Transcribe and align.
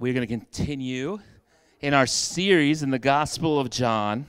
We're 0.00 0.14
going 0.14 0.28
to 0.28 0.32
continue 0.32 1.18
in 1.80 1.92
our 1.92 2.06
series 2.06 2.84
in 2.84 2.90
the 2.92 3.00
Gospel 3.00 3.58
of 3.58 3.68
John. 3.68 4.26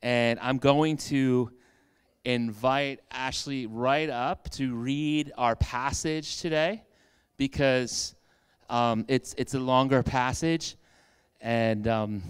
And 0.00 0.38
I'm 0.38 0.58
going 0.58 0.96
to 1.08 1.50
invite 2.24 3.00
Ashley 3.10 3.66
right 3.66 4.08
up 4.08 4.48
to 4.50 4.76
read 4.76 5.32
our 5.36 5.56
passage 5.56 6.40
today 6.40 6.84
because 7.36 8.14
um, 8.70 9.04
it's, 9.08 9.34
it's 9.36 9.54
a 9.54 9.58
longer 9.58 10.04
passage. 10.04 10.76
And 11.40 11.88
um, 11.88 12.22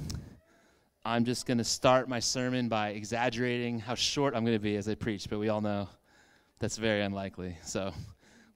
I'm 1.05 1.27
just 1.27 1.45
going 1.45 1.59
to 1.59 1.64
start 1.64 2.09
my 2.09 2.20
sermon 2.20 2.70
by 2.70 2.92
exaggerating 2.92 3.80
how 3.80 3.96
short 3.96 4.34
I'm 4.34 4.46
going 4.46 4.56
to 4.56 4.62
be 4.62 4.77
as 4.77 4.88
I 4.88 4.95
preach, 4.95 5.28
but 5.28 5.38
we 5.38 5.51
all 5.51 5.60
know 5.60 5.91
that's 6.59 6.78
very 6.78 7.02
unlikely. 7.02 7.59
So 7.62 7.92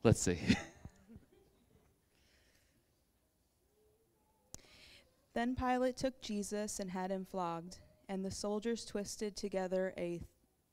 let's 0.02 0.22
see. 0.22 0.38
Then 5.38 5.54
Pilate 5.54 5.96
took 5.96 6.20
Jesus 6.20 6.80
and 6.80 6.90
had 6.90 7.12
him 7.12 7.24
flogged, 7.24 7.78
and 8.08 8.24
the 8.24 8.30
soldiers 8.32 8.84
twisted 8.84 9.36
together 9.36 9.94
a, 9.96 10.20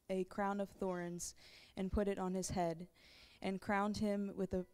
a 0.10 0.24
crown 0.24 0.60
of 0.60 0.70
thorns 0.70 1.36
and 1.78 1.91
put 1.91 2.08
it 2.08 2.18
on 2.18 2.34
his 2.34 2.50
head, 2.50 2.88
and 3.44 3.62
crowned 3.62 3.98
him 3.98 4.32
with 4.36 4.55
a 4.55 4.66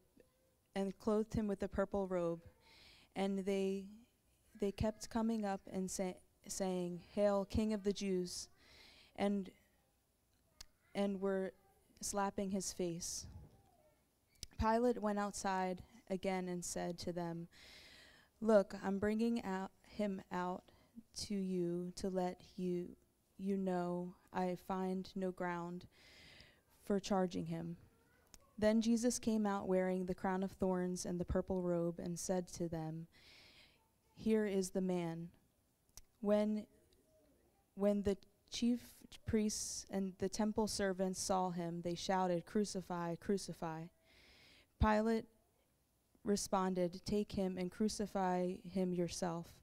and 0.78 0.98
clothed 0.98 1.34
him 1.34 1.46
with 1.46 1.62
a 1.62 1.68
purple 1.68 2.08
robe. 2.08 2.40
And 3.18 3.40
they 3.40 3.84
they 4.62 4.72
kept 4.72 5.10
coming 5.10 5.44
up 5.44 5.60
and 5.70 5.92
say, 5.92 6.16
saying, 6.48 7.02
"Hail, 7.12 7.44
King 7.44 7.74
of 7.74 7.84
the 7.84 7.92
Jews!" 7.92 8.48
and 9.18 9.52
and 10.96 11.20
were 11.20 11.52
slapping 12.00 12.52
his 12.52 12.72
face. 12.72 13.26
Pilate 14.58 15.02
went 15.02 15.20
outside 15.20 15.84
again 16.10 16.48
and 16.48 16.64
said 16.64 16.98
to 17.00 17.12
them, 17.12 17.50
Look, 18.44 18.74
I'm 18.84 18.98
bringing 18.98 19.44
out 19.44 19.70
him 20.02 20.20
out 20.32 20.64
to 21.16 21.36
you 21.36 21.94
to 21.96 22.10
let 22.10 22.42
you 22.58 22.88
you 23.38 23.56
know 23.56 24.16
I 24.34 24.58
find 24.68 25.10
no 25.16 25.32
ground 25.32 25.86
for 26.84 27.00
charging 27.00 27.46
him. 27.46 27.78
Then 28.58 28.82
Jesus 28.82 29.20
came 29.20 29.46
out 29.46 29.68
wearing 29.68 30.06
the 30.06 30.16
crown 30.16 30.44
of 30.44 30.52
thorns 30.52 31.06
and 31.06 31.20
the 31.20 31.26
purple 31.26 31.62
robe 31.62 32.00
and 32.00 32.20
said 32.20 32.48
to 32.54 32.68
them, 32.68 33.08
Here 34.16 34.46
is 34.46 34.72
the 34.72 34.82
man. 34.82 35.30
When 36.20 36.66
when 37.76 38.02
the 38.02 38.18
chief 38.52 38.80
priests 39.26 39.86
and 39.92 40.14
the 40.18 40.30
temple 40.30 40.68
servants 40.68 41.22
saw 41.22 41.52
him, 41.52 41.82
they 41.84 41.96
shouted, 41.96 42.46
Crucify, 42.46 43.16
crucify. 43.16 43.84
Pilate 44.80 45.26
responded, 46.24 47.02
Take 47.06 47.32
him 47.32 47.58
and 47.58 47.72
crucify 47.72 48.54
him 48.64 48.94
yourself 48.94 49.61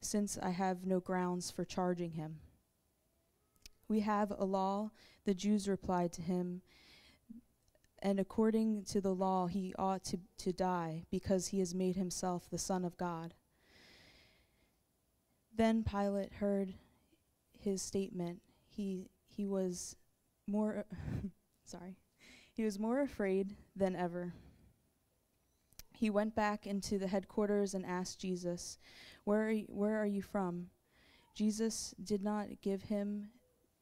since 0.00 0.38
I 0.40 0.50
have 0.50 0.86
no 0.86 1.00
grounds 1.00 1.50
for 1.50 1.64
charging 1.64 2.12
him. 2.12 2.40
We 3.88 4.00
have 4.00 4.30
a 4.30 4.44
law, 4.44 4.90
the 5.24 5.34
Jews 5.34 5.68
replied 5.68 6.12
to 6.14 6.22
him, 6.22 6.62
and 8.00 8.20
according 8.20 8.84
to 8.84 9.00
the 9.00 9.14
law 9.14 9.46
he 9.46 9.74
ought 9.78 10.04
to, 10.04 10.18
to 10.38 10.52
die, 10.52 11.04
because 11.10 11.48
he 11.48 11.58
has 11.58 11.74
made 11.74 11.96
himself 11.96 12.48
the 12.48 12.58
Son 12.58 12.84
of 12.84 12.96
God. 12.96 13.34
Then 15.56 15.82
Pilate 15.82 16.34
heard 16.34 16.74
his 17.58 17.82
statement. 17.82 18.40
He 18.68 19.10
he 19.26 19.46
was 19.46 19.96
more 20.46 20.84
sorry. 21.64 21.96
He 22.52 22.64
was 22.64 22.78
more 22.78 23.00
afraid 23.00 23.56
than 23.74 23.96
ever. 23.96 24.34
He 25.98 26.10
went 26.10 26.36
back 26.36 26.64
into 26.64 26.96
the 26.96 27.08
headquarters 27.08 27.74
and 27.74 27.84
asked 27.84 28.20
Jesus, 28.20 28.78
where 29.24 29.48
are, 29.48 29.50
you, 29.50 29.64
where 29.66 30.00
are 30.00 30.06
you 30.06 30.22
from? 30.22 30.68
Jesus 31.34 31.92
did 32.04 32.22
not 32.22 32.60
give 32.62 32.82
him 32.82 33.30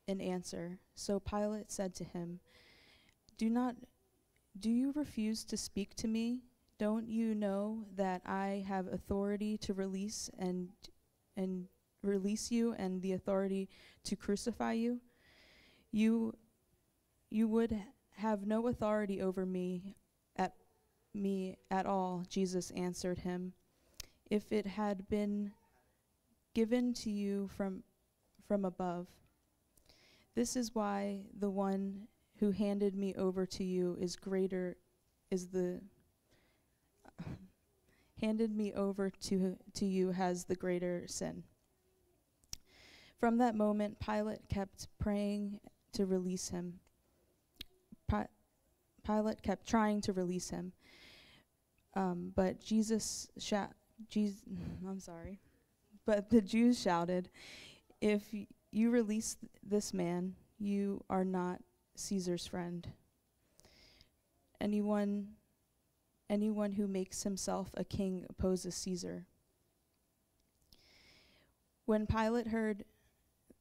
an 0.08 0.22
answer. 0.22 0.78
So 0.94 1.20
Pilate 1.20 1.70
said 1.70 1.94
to 1.96 2.04
him, 2.04 2.40
Do 3.36 3.50
not 3.50 3.76
do 4.58 4.70
you 4.70 4.92
refuse 4.96 5.44
to 5.44 5.58
speak 5.58 5.94
to 5.96 6.08
me? 6.08 6.40
Don't 6.78 7.06
you 7.06 7.34
know 7.34 7.84
that 7.96 8.22
I 8.24 8.64
have 8.66 8.86
authority 8.86 9.58
to 9.58 9.74
release 9.74 10.30
and 10.38 10.70
and 11.36 11.66
release 12.02 12.50
you 12.50 12.72
and 12.78 13.02
the 13.02 13.12
authority 13.12 13.68
to 14.04 14.16
crucify 14.16 14.72
you? 14.72 15.02
You 15.92 16.32
you 17.28 17.46
would 17.46 17.78
have 18.16 18.46
no 18.46 18.68
authority 18.68 19.20
over 19.20 19.44
me 19.44 19.96
at 20.36 20.54
me 21.16 21.56
at 21.70 21.86
all, 21.86 22.24
Jesus 22.28 22.70
answered 22.72 23.18
him 23.18 23.52
if 24.30 24.52
it 24.52 24.66
had 24.66 25.08
been 25.08 25.52
given 26.54 26.92
to 26.94 27.10
you 27.10 27.48
from 27.56 27.82
from 28.46 28.64
above. 28.64 29.06
This 30.34 30.56
is 30.56 30.74
why 30.74 31.20
the 31.38 31.50
one 31.50 32.06
who 32.38 32.50
handed 32.50 32.94
me 32.94 33.14
over 33.14 33.46
to 33.46 33.64
you 33.64 33.96
is 34.00 34.16
greater 34.16 34.76
is 35.30 35.48
the 35.48 35.80
handed 38.20 38.54
me 38.54 38.72
over 38.74 39.10
to 39.10 39.56
to 39.74 39.86
you 39.86 40.10
has 40.10 40.44
the 40.44 40.56
greater 40.56 41.04
sin. 41.06 41.42
From 43.18 43.38
that 43.38 43.54
moment 43.54 43.98
Pilate 43.98 44.48
kept 44.48 44.88
praying 44.98 45.60
to 45.92 46.04
release 46.04 46.50
him. 46.50 46.80
Pi- 48.08 48.28
Pilate 49.04 49.42
kept 49.42 49.66
trying 49.66 50.00
to 50.02 50.12
release 50.12 50.50
him. 50.50 50.72
Um, 51.96 52.32
but 52.36 52.60
Jesus 52.60 53.28
sha- 53.38 53.68
Jesus, 54.08 54.42
I'm 54.88 55.00
sorry. 55.00 55.40
But 56.04 56.30
the 56.30 56.42
Jews 56.42 56.80
shouted, 56.80 57.30
If 58.00 58.22
you 58.70 58.90
release 58.90 59.34
th- 59.34 59.50
this 59.62 59.92
man, 59.92 60.34
you 60.58 61.02
are 61.10 61.24
not 61.24 61.60
Caesar's 61.96 62.46
friend. 62.46 62.86
Anyone 64.60 65.28
anyone 66.28 66.72
who 66.72 66.88
makes 66.88 67.22
himself 67.22 67.70
a 67.76 67.84
king 67.84 68.26
opposes 68.28 68.74
Caesar. 68.74 69.26
When 71.84 72.06
Pilate 72.06 72.48
heard 72.48 72.84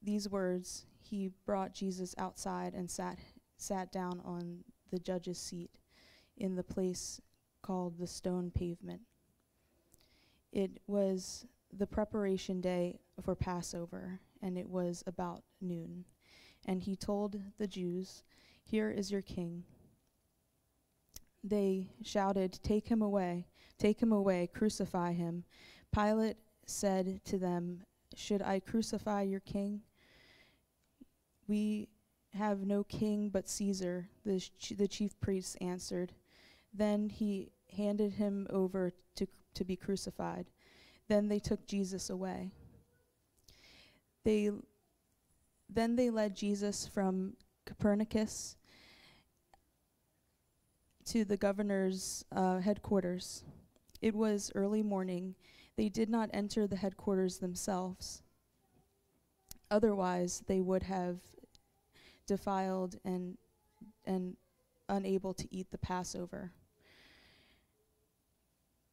these 0.02 0.28
words, 0.28 0.86
he 1.00 1.32
brought 1.46 1.76
Jesus 1.76 2.16
outside 2.18 2.74
and 2.74 2.90
sat 2.90 3.18
sat 3.58 3.92
down 3.92 4.20
on 4.26 4.64
the 4.92 5.00
judge's 5.00 5.38
seat 5.38 5.72
in 6.38 6.56
the 6.56 6.64
place 6.64 7.22
called 7.66 7.98
the 7.98 8.06
stone 8.06 8.52
pavement. 8.54 9.02
It 10.52 10.80
was 10.86 11.48
the 11.74 11.88
preparation 11.88 12.62
day 12.62 13.00
for 13.24 13.36
Passover, 13.36 14.20
and 14.42 14.56
it 14.56 14.70
was 14.70 15.04
about 15.08 15.42
noon. 15.62 16.06
And 16.66 16.84
he 16.84 16.96
told 16.96 17.42
the 17.58 17.68
Jews, 17.68 18.24
Here 18.64 18.92
is 18.92 19.12
your 19.12 19.24
king. 19.24 19.64
They 21.44 21.90
shouted, 22.04 22.60
Take 22.62 22.88
him 22.88 23.02
away, 23.02 23.48
take 23.80 24.00
him 24.00 24.12
away, 24.12 24.48
crucify 24.54 25.14
him. 25.14 25.44
Pilate 25.92 26.38
said 26.68 27.20
to 27.26 27.40
them, 27.40 27.82
Should 28.16 28.44
I 28.44 28.60
crucify 28.60 29.24
your 29.24 29.40
king? 29.40 29.82
We 31.48 31.90
have 32.34 32.66
no 32.66 32.84
king 32.84 33.30
but 33.30 33.50
Caesar, 33.50 34.08
the, 34.24 34.40
ch- 34.40 34.74
the 34.78 34.88
chief 34.88 35.20
priests 35.20 35.56
answered. 35.62 36.14
Then 36.74 37.10
he 37.10 37.52
handed 37.72 38.14
him 38.14 38.48
over 38.50 38.92
to 39.16 39.28
to 39.54 39.64
be 39.64 39.76
crucified. 39.76 40.46
Then 41.08 41.28
they 41.28 41.40
took 41.40 41.68
Jesus 41.68 42.10
away. 42.10 42.52
They 44.24 44.52
then 45.70 45.96
they 45.96 46.10
led 46.10 46.36
Jesus 46.36 46.88
from 46.88 47.34
Caiaphas 47.66 48.56
to 51.06 51.26
the 51.26 51.38
governor's 51.38 52.26
uh, 52.32 52.60
headquarters. 52.60 53.44
It 54.02 54.16
was 54.16 54.52
early 54.56 54.84
morning. 54.84 55.36
They 55.76 55.90
did 55.90 56.10
not 56.10 56.30
enter 56.34 56.68
the 56.68 56.76
headquarters 56.76 57.38
themselves. 57.38 58.22
Otherwise, 59.70 60.44
they 60.48 60.62
would 60.62 60.84
have 60.84 61.18
defiled 62.28 62.98
and 63.04 63.38
and 64.06 64.38
unable 64.90 65.34
to 65.34 65.48
eat 65.52 65.72
the 65.72 65.78
Passover. 65.78 66.52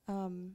Um, 0.09 0.53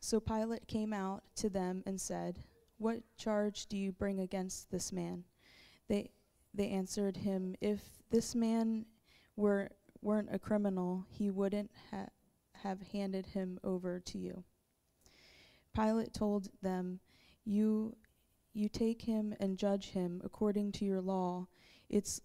so 0.00 0.20
Pilate 0.20 0.66
came 0.66 0.92
out 0.92 1.22
to 1.36 1.50
them 1.50 1.82
and 1.86 2.00
said, 2.00 2.42
What 2.78 3.02
charge 3.16 3.66
do 3.66 3.76
you 3.76 3.92
bring 3.92 4.20
against 4.20 4.70
this 4.70 4.92
man? 4.92 5.24
They 5.88 6.10
they 6.54 6.70
answered 6.70 7.18
him, 7.18 7.54
If 7.60 7.80
this 8.10 8.34
man 8.34 8.86
were 9.36 9.70
weren't 10.02 10.34
a 10.34 10.38
criminal, 10.38 11.04
he 11.10 11.30
wouldn't 11.30 11.70
ha- 11.90 12.08
have 12.62 12.80
handed 12.92 13.26
him 13.26 13.58
over 13.62 14.00
to 14.00 14.18
you. 14.18 14.44
Pilate 15.74 16.12
told 16.12 16.48
them, 16.62 17.00
You 17.44 17.96
you 18.52 18.68
take 18.68 19.02
him 19.02 19.34
and 19.38 19.58
judge 19.58 19.90
him 19.90 20.20
according 20.24 20.72
to 20.72 20.84
your 20.84 21.00
law. 21.00 21.46
It's 21.88 22.20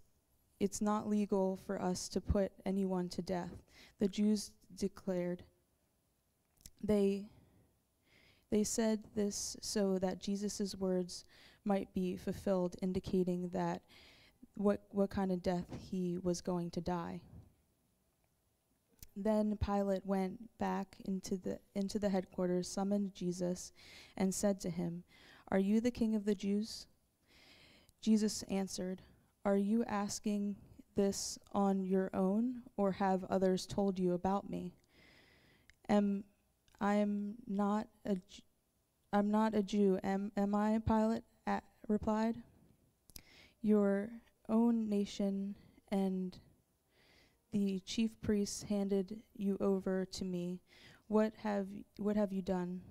it's 0.60 0.82
not 0.82 1.10
legal 1.10 1.58
for 1.58 1.82
us 1.82 2.08
to 2.10 2.22
put 2.22 2.52
anyone 2.66 3.10
to 3.10 3.22
death. 3.22 3.62
The 4.00 4.08
Jews 4.08 4.52
declared. 4.74 5.44
They 6.84 7.30
they 8.52 8.64
said 8.64 9.04
this 9.16 9.58
so 9.62 9.98
that 9.98 10.20
Jesus' 10.20 10.76
words 10.76 11.26
might 11.64 11.94
be 11.94 12.16
fulfilled, 12.16 12.76
indicating 12.82 13.50
that 13.50 13.82
what 14.54 14.82
what 14.92 15.10
kind 15.10 15.32
of 15.32 15.42
death 15.44 15.66
he 15.90 16.18
was 16.22 16.42
going 16.42 16.72
to 16.72 16.82
die. 16.82 17.22
Then 19.16 19.58
Pilate 19.58 20.06
went 20.06 20.58
back 20.58 20.98
into 21.06 21.38
the 21.38 21.60
into 21.74 22.00
the 22.00 22.10
headquarters, 22.10 22.68
summoned 22.68 23.14
Jesus, 23.14 23.72
and 24.16 24.34
said 24.34 24.60
to 24.62 24.70
him, 24.70 25.04
"Are 25.50 25.60
you 25.60 25.80
the 25.82 25.92
king 25.92 26.16
of 26.16 26.26
the 26.26 26.36
Jews?" 26.36 26.88
Jesus 28.02 28.44
answered, 28.44 29.02
"Are 29.44 29.58
you 29.58 29.84
asking 29.86 30.58
this 30.96 31.40
on 31.52 31.82
your 31.82 32.10
own, 32.16 32.64
or 32.78 32.94
have 32.94 33.24
others 33.26 33.66
told 33.66 34.00
you 34.00 34.14
about 34.14 34.50
me? 34.50 34.76
Am 35.90 36.24
I 36.80 36.96
am 36.96 37.36
not 37.48 37.88
a 38.06 38.18
I'm 39.14 39.32
not 39.32 39.56
a 39.56 39.64
Jew. 39.64 40.00
Am 40.04 40.32
am 40.36 40.54
I? 40.56 40.80
Pilate 40.86 41.24
a- 41.48 41.62
replied. 41.88 42.36
Your 43.62 44.10
own 44.50 44.90
nation 44.90 45.56
and 45.92 46.38
the 47.52 47.80
chief 47.86 48.12
priests 48.22 48.64
handed 48.64 49.22
you 49.36 49.58
over 49.62 50.06
to 50.06 50.26
me. 50.26 50.60
What 51.08 51.34
have 51.44 51.68
what 51.98 52.16
have 52.16 52.34
you 52.34 52.42
done? 52.42 52.82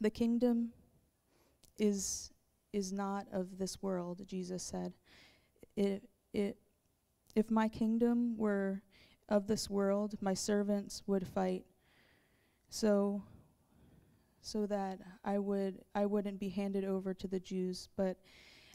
The 0.00 0.10
kingdom 0.10 0.72
is 1.78 2.32
is 2.72 2.92
not 2.92 3.26
of 3.32 3.58
this 3.58 3.82
world, 3.82 4.22
Jesus 4.26 4.62
said. 4.62 4.92
It 5.76 6.02
it 6.32 6.56
if 7.36 7.50
my 7.50 7.68
kingdom 7.68 8.36
were 8.36 8.82
of 9.28 9.46
this 9.46 9.70
world, 9.70 10.14
my 10.20 10.34
servants 10.34 11.02
would 11.06 11.26
fight 11.26 11.64
so 12.68 13.22
so 14.40 14.66
that 14.66 15.00
I 15.24 15.38
would 15.38 15.80
I 15.94 16.06
wouldn't 16.06 16.38
be 16.38 16.48
handed 16.48 16.84
over 16.84 17.12
to 17.14 17.26
the 17.26 17.40
Jews, 17.40 17.88
but 17.96 18.16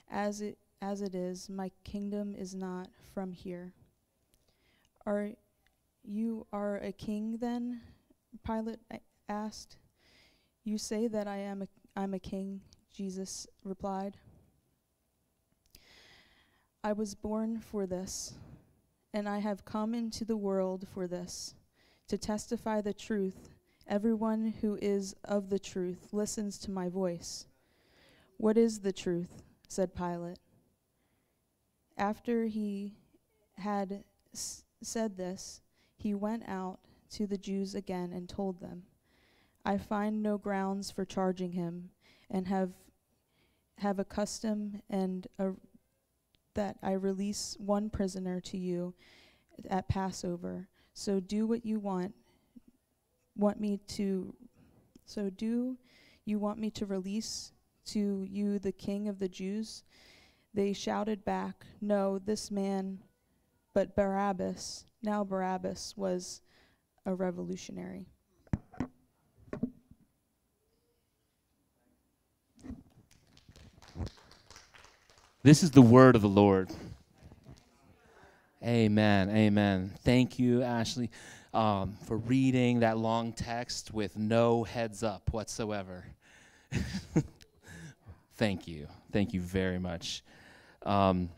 as 0.09 0.41
it 0.41 0.57
as 0.81 1.01
it 1.01 1.15
is, 1.15 1.49
my 1.49 1.71
kingdom 1.83 2.35
is 2.35 2.53
not 2.53 2.89
from 3.13 3.31
here. 3.31 3.73
Are 5.05 5.29
you 6.03 6.45
are 6.51 6.77
a 6.77 6.91
king 6.91 7.37
then? 7.39 7.81
Pilate 8.45 8.79
asked. 9.29 9.77
You 10.63 10.77
say 10.77 11.07
that 11.07 11.27
I 11.27 11.37
am 11.37 11.61
a 11.61 11.67
I'm 11.95 12.13
a 12.13 12.19
king, 12.19 12.61
Jesus 12.93 13.47
replied. 13.63 14.17
I 16.83 16.93
was 16.93 17.13
born 17.13 17.59
for 17.59 17.85
this, 17.85 18.33
and 19.13 19.29
I 19.29 19.39
have 19.39 19.65
come 19.65 19.93
into 19.93 20.25
the 20.25 20.37
world 20.37 20.87
for 20.91 21.07
this, 21.07 21.53
to 22.07 22.17
testify 22.17 22.81
the 22.81 22.93
truth. 22.93 23.49
Everyone 23.91 24.53
who 24.61 24.79
is 24.81 25.17
of 25.25 25.49
the 25.49 25.59
truth 25.59 26.13
listens 26.13 26.57
to 26.59 26.71
my 26.71 26.87
voice. 26.87 27.45
What 28.37 28.57
is 28.57 28.79
the 28.79 28.93
truth? 28.93 29.43
said 29.67 29.93
Pilate. 29.93 30.39
After 31.97 32.45
he 32.45 32.93
had 33.57 34.05
s- 34.33 34.63
said 34.81 35.17
this, 35.17 35.59
he 35.97 36.13
went 36.13 36.47
out 36.47 36.79
to 37.09 37.27
the 37.27 37.37
Jews 37.37 37.75
again 37.75 38.13
and 38.13 38.29
told 38.29 38.61
them, 38.61 38.83
I 39.65 39.77
find 39.77 40.23
no 40.23 40.37
grounds 40.37 40.89
for 40.89 41.03
charging 41.03 41.51
him, 41.51 41.89
and 42.29 42.47
have 42.47 42.71
have 43.79 43.99
a 43.99 44.05
custom 44.05 44.81
and 44.89 45.27
a, 45.37 45.51
that 46.53 46.77
I 46.81 46.93
release 46.93 47.57
one 47.59 47.89
prisoner 47.89 48.39
to 48.39 48.57
you 48.57 48.93
at 49.69 49.89
Passover. 49.89 50.69
So 50.93 51.19
do 51.19 51.45
what 51.45 51.65
you 51.65 51.77
want 51.77 52.15
want 53.35 53.59
me 53.59 53.79
to 53.87 54.33
so 55.05 55.29
do 55.29 55.77
you 56.25 56.39
want 56.39 56.59
me 56.59 56.69
to 56.71 56.85
release 56.85 57.51
to 57.87 58.25
you 58.29 58.59
the 58.59 58.71
king 58.71 59.07
of 59.09 59.19
the 59.19 59.27
Jews? 59.27 59.83
They 60.53 60.73
shouted 60.73 61.25
back, 61.25 61.65
No, 61.81 62.19
this 62.19 62.49
man, 62.51 62.99
but 63.73 63.95
Barabbas. 63.95 64.85
Now 65.03 65.23
Barabbas 65.23 65.95
was 65.97 66.41
a 67.05 67.13
revolutionary. 67.13 68.07
This 75.43 75.63
is 75.63 75.71
the 75.71 75.81
word 75.81 76.15
of 76.15 76.21
the 76.21 76.29
Lord. 76.29 76.69
Amen. 78.63 79.29
Amen. 79.29 79.91
Thank 80.03 80.37
you, 80.37 80.61
Ashley, 80.61 81.09
um, 81.53 81.95
for 82.05 82.17
reading 82.17 82.79
that 82.79 82.97
long 82.97 83.33
text 83.33 83.93
with 83.93 84.17
no 84.17 84.63
heads 84.63 85.03
up 85.03 85.31
whatsoever. 85.33 86.05
Thank 88.35 88.67
you. 88.67 88.87
Thank 89.11 89.33
you 89.33 89.41
very 89.41 89.79
much. 89.79 90.23
Um, 90.83 91.29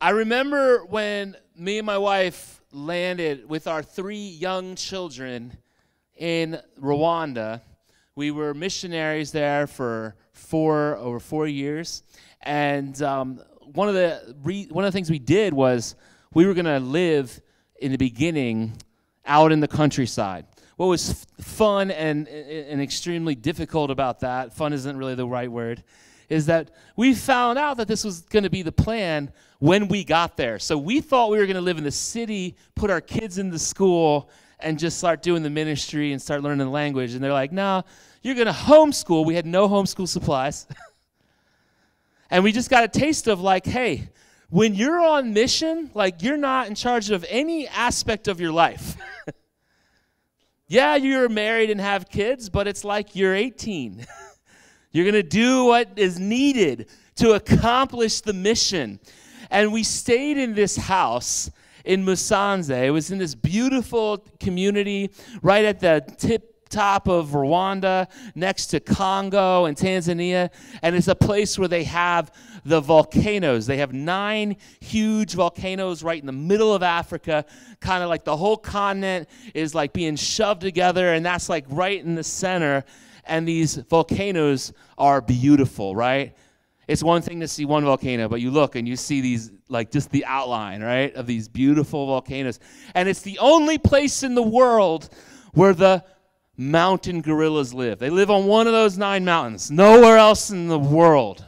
I 0.00 0.10
remember 0.10 0.84
when 0.84 1.36
me 1.56 1.78
and 1.78 1.86
my 1.86 1.98
wife 1.98 2.60
landed 2.72 3.48
with 3.48 3.66
our 3.66 3.82
three 3.82 4.28
young 4.28 4.74
children 4.74 5.56
in 6.16 6.58
Rwanda. 6.80 7.62
We 8.14 8.30
were 8.30 8.54
missionaries 8.54 9.32
there 9.32 9.66
for 9.66 10.16
four 10.32 10.96
over 10.96 11.20
four 11.20 11.46
years, 11.46 12.02
and 12.42 13.00
um, 13.02 13.40
one 13.74 13.88
of 13.88 13.94
the 13.94 14.34
re- 14.42 14.68
one 14.70 14.84
of 14.84 14.92
the 14.92 14.96
things 14.96 15.10
we 15.10 15.18
did 15.18 15.52
was 15.52 15.94
we 16.32 16.46
were 16.46 16.54
going 16.54 16.66
to 16.66 16.80
live 16.80 17.40
in 17.80 17.92
the 17.92 17.98
beginning 17.98 18.72
out 19.26 19.52
in 19.52 19.60
the 19.60 19.68
countryside. 19.68 20.46
What 20.76 20.86
was 20.86 21.10
f- 21.10 21.44
fun 21.44 21.90
and, 21.90 22.26
and 22.28 22.80
extremely 22.80 23.34
difficult 23.34 23.90
about 23.90 24.20
that, 24.20 24.54
fun 24.54 24.72
isn't 24.72 24.96
really 24.96 25.14
the 25.14 25.26
right 25.26 25.50
word, 25.50 25.82
is 26.28 26.46
that 26.46 26.70
we 26.96 27.14
found 27.14 27.58
out 27.58 27.76
that 27.78 27.88
this 27.88 28.04
was 28.04 28.20
going 28.22 28.44
to 28.44 28.50
be 28.50 28.62
the 28.62 28.72
plan 28.72 29.32
when 29.58 29.88
we 29.88 30.04
got 30.04 30.36
there. 30.36 30.58
So 30.58 30.78
we 30.78 31.00
thought 31.00 31.30
we 31.30 31.38
were 31.38 31.46
going 31.46 31.56
to 31.56 31.62
live 31.62 31.78
in 31.78 31.84
the 31.84 31.90
city, 31.90 32.56
put 32.74 32.90
our 32.90 33.00
kids 33.00 33.38
in 33.38 33.50
the 33.50 33.58
school, 33.58 34.30
and 34.58 34.78
just 34.78 34.98
start 34.98 35.22
doing 35.22 35.42
the 35.42 35.50
ministry 35.50 36.12
and 36.12 36.20
start 36.20 36.42
learning 36.42 36.58
the 36.58 36.70
language. 36.70 37.14
And 37.14 37.22
they're 37.22 37.32
like, 37.32 37.52
no, 37.52 37.82
you're 38.22 38.34
going 38.34 38.46
to 38.46 38.52
homeschool. 38.52 39.24
We 39.24 39.34
had 39.34 39.46
no 39.46 39.68
homeschool 39.68 40.08
supplies. 40.08 40.66
and 42.30 42.44
we 42.44 42.52
just 42.52 42.70
got 42.70 42.84
a 42.84 42.88
taste 42.88 43.26
of 43.26 43.40
like, 43.40 43.66
hey, 43.66 44.08
when 44.50 44.74
you're 44.74 45.00
on 45.00 45.32
mission, 45.32 45.90
like 45.94 46.22
you're 46.22 46.36
not 46.36 46.68
in 46.68 46.74
charge 46.74 47.10
of 47.10 47.24
any 47.28 47.68
aspect 47.68 48.28
of 48.28 48.40
your 48.40 48.52
life. 48.52 48.96
yeah, 50.68 50.96
you're 50.96 51.28
married 51.28 51.70
and 51.70 51.80
have 51.80 52.08
kids, 52.08 52.48
but 52.48 52.66
it's 52.66 52.84
like 52.84 53.14
you're 53.14 53.34
18. 53.34 54.06
you're 54.92 55.04
going 55.04 55.14
to 55.14 55.22
do 55.22 55.64
what 55.64 55.90
is 55.96 56.18
needed 56.18 56.88
to 57.16 57.32
accomplish 57.32 58.20
the 58.20 58.32
mission. 58.32 58.98
And 59.50 59.72
we 59.72 59.82
stayed 59.82 60.38
in 60.38 60.54
this 60.54 60.76
house 60.76 61.50
in 61.84 62.04
Musanze. 62.04 62.70
It 62.70 62.90
was 62.90 63.10
in 63.10 63.18
this 63.18 63.34
beautiful 63.34 64.24
community 64.38 65.10
right 65.42 65.64
at 65.64 65.80
the 65.80 66.04
tip 66.18 66.49
top 66.70 67.08
of 67.08 67.30
Rwanda, 67.30 68.06
next 68.34 68.66
to 68.68 68.80
Congo 68.80 69.66
and 69.66 69.76
Tanzania. 69.76 70.50
And 70.82 70.96
it's 70.96 71.08
a 71.08 71.14
place 71.14 71.58
where 71.58 71.68
they 71.68 71.84
have 71.84 72.32
the 72.64 72.80
volcanoes. 72.80 73.66
They 73.66 73.78
have 73.78 73.92
nine 73.92 74.56
huge 74.80 75.34
volcanoes 75.34 76.02
right 76.02 76.20
in 76.20 76.26
the 76.26 76.32
middle 76.32 76.74
of 76.74 76.82
Africa, 76.82 77.44
kind 77.80 78.02
of 78.02 78.08
like 78.08 78.24
the 78.24 78.36
whole 78.36 78.56
continent 78.56 79.28
is 79.54 79.74
like 79.74 79.92
being 79.92 80.16
shoved 80.16 80.60
together, 80.60 81.12
and 81.12 81.24
that's 81.24 81.48
like 81.48 81.64
right 81.68 82.02
in 82.02 82.14
the 82.14 82.24
center. 82.24 82.84
And 83.24 83.46
these 83.46 83.76
volcanoes 83.76 84.72
are 84.96 85.20
beautiful, 85.20 85.94
right? 85.94 86.34
It's 86.88 87.04
one 87.04 87.22
thing 87.22 87.38
to 87.40 87.46
see 87.46 87.64
one 87.64 87.84
volcano, 87.84 88.28
but 88.28 88.40
you 88.40 88.50
look 88.50 88.74
and 88.74 88.88
you 88.88 88.96
see 88.96 89.20
these, 89.20 89.52
like 89.68 89.92
just 89.92 90.10
the 90.10 90.24
outline, 90.24 90.82
right, 90.82 91.14
of 91.14 91.26
these 91.26 91.46
beautiful 91.46 92.06
volcanoes. 92.06 92.58
And 92.96 93.08
it's 93.08 93.22
the 93.22 93.38
only 93.38 93.78
place 93.78 94.24
in 94.24 94.34
the 94.34 94.42
world 94.42 95.08
where 95.52 95.72
the 95.72 96.04
mountain 96.60 97.22
gorillas 97.22 97.72
live. 97.72 97.98
They 97.98 98.10
live 98.10 98.30
on 98.30 98.44
one 98.46 98.66
of 98.66 98.74
those 98.74 98.98
nine 98.98 99.24
mountains, 99.24 99.70
nowhere 99.70 100.18
else 100.18 100.50
in 100.50 100.68
the 100.68 100.78
world. 100.78 101.44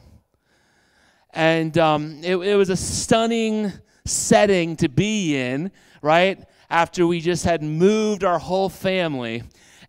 And 1.35 1.77
um, 1.77 2.21
it, 2.23 2.37
it 2.37 2.57
was 2.57 2.71
a 2.71 2.77
stunning 2.77 3.73
setting 4.07 4.75
to 4.77 4.89
be 4.89 5.37
in, 5.37 5.71
right? 6.01 6.43
After 6.71 7.07
we 7.07 7.21
just 7.21 7.45
had 7.45 7.63
moved 7.63 8.25
our 8.25 8.39
whole 8.39 8.71
family 8.71 9.43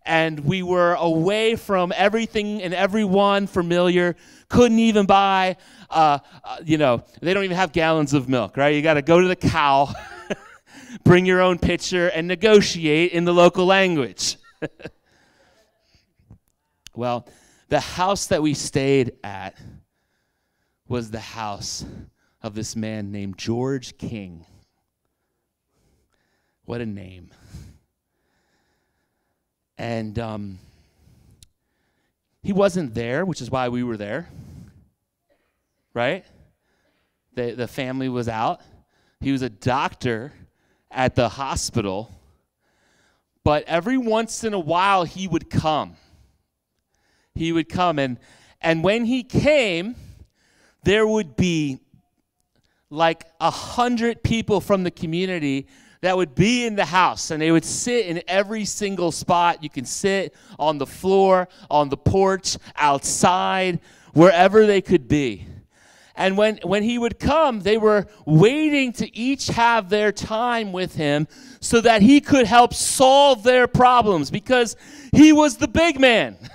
and 0.04 0.40
we 0.40 0.62
were 0.62 0.92
away 0.94 1.56
from 1.56 1.90
everything 1.96 2.62
and 2.62 2.74
everyone 2.74 3.46
familiar. 3.46 4.16
Couldn't 4.50 4.78
even 4.78 5.06
buy, 5.06 5.56
uh, 5.88 6.18
uh, 6.44 6.58
you 6.62 6.76
know, 6.76 7.02
they 7.22 7.32
don't 7.32 7.44
even 7.44 7.56
have 7.56 7.72
gallons 7.72 8.12
of 8.12 8.28
milk, 8.28 8.58
right? 8.58 8.74
You 8.74 8.82
got 8.82 8.94
to 8.94 9.02
go 9.02 9.22
to 9.22 9.28
the 9.28 9.36
cow, 9.36 9.88
bring 11.04 11.24
your 11.24 11.40
own 11.40 11.58
pitcher, 11.58 12.08
and 12.08 12.28
negotiate 12.28 13.12
in 13.12 13.24
the 13.24 13.32
local 13.32 13.64
language. 13.64 14.36
well, 16.94 17.26
the 17.68 17.80
house 17.80 18.26
that 18.26 18.42
we 18.42 18.54
stayed 18.54 19.12
at 19.24 19.56
was 20.86 21.10
the 21.10 21.20
house 21.20 21.84
of 22.42 22.54
this 22.54 22.76
man 22.76 23.10
named 23.10 23.38
George 23.38 23.96
King. 23.98 24.44
What 26.66 26.80
a 26.80 26.86
name. 26.86 27.30
And 29.76 30.18
um, 30.18 30.58
he 32.42 32.52
wasn't 32.52 32.94
there, 32.94 33.24
which 33.24 33.40
is 33.40 33.50
why 33.50 33.68
we 33.70 33.82
were 33.82 33.96
there. 33.96 34.28
Right? 35.94 36.24
The, 37.34 37.52
the 37.52 37.66
family 37.66 38.08
was 38.08 38.28
out. 38.28 38.60
He 39.20 39.32
was 39.32 39.42
a 39.42 39.48
doctor 39.50 40.32
at 40.90 41.14
the 41.14 41.28
hospital. 41.28 42.10
But 43.42 43.64
every 43.64 43.98
once 43.98 44.44
in 44.44 44.54
a 44.54 44.58
while, 44.58 45.04
he 45.04 45.26
would 45.26 45.50
come. 45.50 45.96
He 47.34 47.52
would 47.52 47.68
come. 47.68 47.98
And, 47.98 48.18
and 48.60 48.84
when 48.84 49.04
he 49.04 49.24
came, 49.24 49.96
there 50.84 51.06
would 51.06 51.34
be 51.34 51.80
like 52.90 53.24
a 53.40 53.50
hundred 53.50 54.22
people 54.22 54.60
from 54.60 54.84
the 54.84 54.90
community 54.90 55.66
that 56.02 56.16
would 56.16 56.34
be 56.34 56.64
in 56.64 56.76
the 56.76 56.84
house 56.84 57.30
and 57.30 57.42
they 57.42 57.50
would 57.50 57.64
sit 57.64 58.06
in 58.06 58.22
every 58.28 58.64
single 58.64 59.10
spot. 59.10 59.62
You 59.64 59.70
can 59.70 59.84
sit 59.84 60.34
on 60.58 60.78
the 60.78 60.86
floor, 60.86 61.48
on 61.70 61.88
the 61.88 61.96
porch, 61.96 62.56
outside, 62.76 63.80
wherever 64.12 64.66
they 64.66 64.80
could 64.80 65.08
be. 65.08 65.46
And 66.14 66.38
when, 66.38 66.58
when 66.58 66.84
he 66.84 66.98
would 66.98 67.18
come, 67.18 67.60
they 67.60 67.78
were 67.78 68.06
waiting 68.24 68.92
to 68.92 69.16
each 69.16 69.48
have 69.48 69.88
their 69.88 70.12
time 70.12 70.72
with 70.72 70.94
him 70.94 71.26
so 71.60 71.80
that 71.80 72.02
he 72.02 72.20
could 72.20 72.46
help 72.46 72.74
solve 72.74 73.42
their 73.42 73.66
problems 73.66 74.30
because 74.30 74.76
he 75.12 75.32
was 75.32 75.56
the 75.56 75.66
big 75.66 75.98
man. 75.98 76.36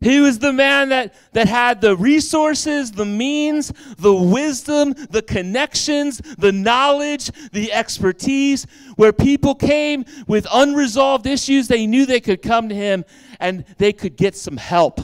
He 0.00 0.20
was 0.20 0.38
the 0.38 0.52
man 0.52 0.88
that, 0.88 1.14
that 1.32 1.46
had 1.46 1.82
the 1.82 1.94
resources, 1.94 2.90
the 2.92 3.04
means, 3.04 3.70
the 3.98 4.14
wisdom, 4.14 4.94
the 5.10 5.20
connections, 5.20 6.18
the 6.38 6.52
knowledge, 6.52 7.30
the 7.52 7.70
expertise. 7.70 8.66
Where 8.96 9.12
people 9.12 9.54
came 9.54 10.06
with 10.26 10.46
unresolved 10.50 11.26
issues, 11.26 11.68
they 11.68 11.86
knew 11.86 12.06
they 12.06 12.20
could 12.20 12.40
come 12.40 12.70
to 12.70 12.74
him 12.74 13.04
and 13.40 13.66
they 13.76 13.92
could 13.92 14.16
get 14.16 14.34
some 14.36 14.56
help. 14.56 15.02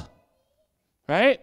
Right? 1.07 1.41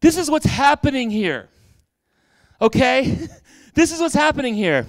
This 0.00 0.16
is 0.16 0.30
what's 0.30 0.46
happening 0.46 1.10
here. 1.10 1.48
Okay? 2.60 3.28
This 3.72 3.92
is 3.92 4.00
what's 4.00 4.14
happening 4.14 4.56
here. 4.56 4.84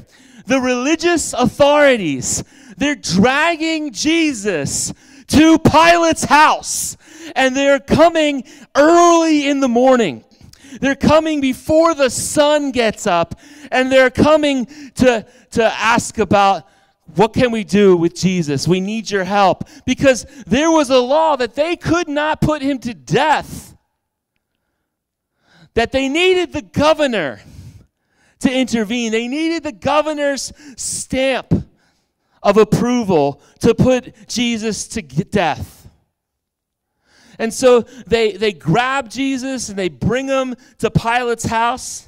The 0.48 0.60
religious 0.60 1.34
authorities 1.34 2.43
they're 2.81 2.95
dragging 2.95 3.91
Jesus 3.93 4.91
to 5.27 5.59
Pilate's 5.59 6.23
house, 6.23 6.97
and 7.35 7.55
they're 7.55 7.79
coming 7.79 8.43
early 8.73 9.47
in 9.47 9.59
the 9.59 9.67
morning. 9.67 10.25
They're 10.79 10.95
coming 10.95 11.41
before 11.41 11.93
the 11.93 12.09
sun 12.09 12.71
gets 12.71 13.05
up, 13.05 13.39
and 13.71 13.91
they're 13.91 14.09
coming 14.09 14.65
to, 14.95 15.23
to 15.51 15.63
ask 15.63 16.17
about 16.17 16.67
what 17.13 17.33
can 17.33 17.51
we 17.51 17.63
do 17.63 17.95
with 17.95 18.15
Jesus? 18.15 18.67
We 18.67 18.79
need 18.79 19.11
your 19.11 19.25
help. 19.25 19.69
Because 19.85 20.25
there 20.47 20.71
was 20.71 20.89
a 20.89 21.00
law 21.00 21.35
that 21.35 21.53
they 21.53 21.75
could 21.75 22.07
not 22.07 22.41
put 22.41 22.63
him 22.63 22.79
to 22.79 22.95
death, 22.95 23.77
that 25.75 25.91
they 25.91 26.09
needed 26.09 26.51
the 26.51 26.63
governor 26.63 27.41
to 28.39 28.51
intervene, 28.51 29.11
they 29.11 29.27
needed 29.27 29.61
the 29.61 29.71
governor's 29.71 30.51
stamp 30.77 31.61
of 32.43 32.57
approval 32.57 33.41
to 33.60 33.74
put 33.75 34.27
Jesus 34.27 34.88
to 34.89 35.01
death. 35.01 35.81
And 37.39 37.53
so 37.53 37.81
they, 38.05 38.33
they 38.33 38.51
grab 38.51 39.10
Jesus 39.10 39.69
and 39.69 39.77
they 39.77 39.89
bring 39.89 40.27
him 40.27 40.55
to 40.79 40.91
Pilate's 40.91 41.45
house. 41.45 42.07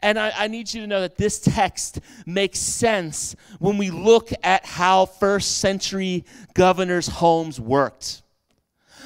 And 0.00 0.18
I, 0.18 0.32
I, 0.36 0.48
need 0.48 0.72
you 0.72 0.82
to 0.82 0.86
know 0.86 1.00
that 1.00 1.16
this 1.16 1.38
text 1.38 2.00
makes 2.26 2.58
sense 2.58 3.36
when 3.58 3.78
we 3.78 3.90
look 3.90 4.30
at 4.42 4.66
how 4.66 5.06
first 5.06 5.58
century 5.58 6.24
governors' 6.54 7.08
homes 7.08 7.58
worked. 7.58 8.22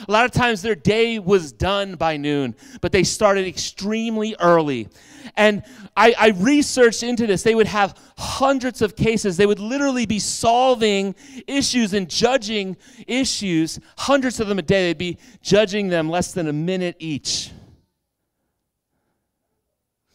A 0.06 0.12
lot 0.12 0.24
of 0.24 0.30
times 0.32 0.62
their 0.62 0.74
day 0.74 1.18
was 1.18 1.52
done 1.52 1.96
by 1.96 2.16
noon, 2.16 2.54
but 2.80 2.92
they 2.92 3.02
started 3.04 3.46
extremely 3.46 4.36
early. 4.38 4.88
And 5.36 5.62
I, 5.96 6.14
I, 6.18 6.28
researched 6.30 7.02
into 7.02 7.26
this. 7.26 7.42
They 7.42 7.54
would 7.54 7.66
have 7.66 7.96
hundreds 8.16 8.82
of 8.82 8.96
cases. 8.96 9.36
They 9.36 9.46
would 9.46 9.58
literally 9.58 10.06
be 10.06 10.18
solving 10.18 11.14
issues 11.46 11.92
and 11.92 12.08
judging 12.08 12.76
issues, 13.06 13.78
hundreds 13.96 14.40
of 14.40 14.48
them 14.48 14.58
a 14.58 14.62
day. 14.62 14.88
They'd 14.88 14.98
be 14.98 15.18
judging 15.42 15.88
them 15.88 16.08
less 16.08 16.32
than 16.32 16.48
a 16.48 16.52
minute 16.52 16.96
each. 16.98 17.50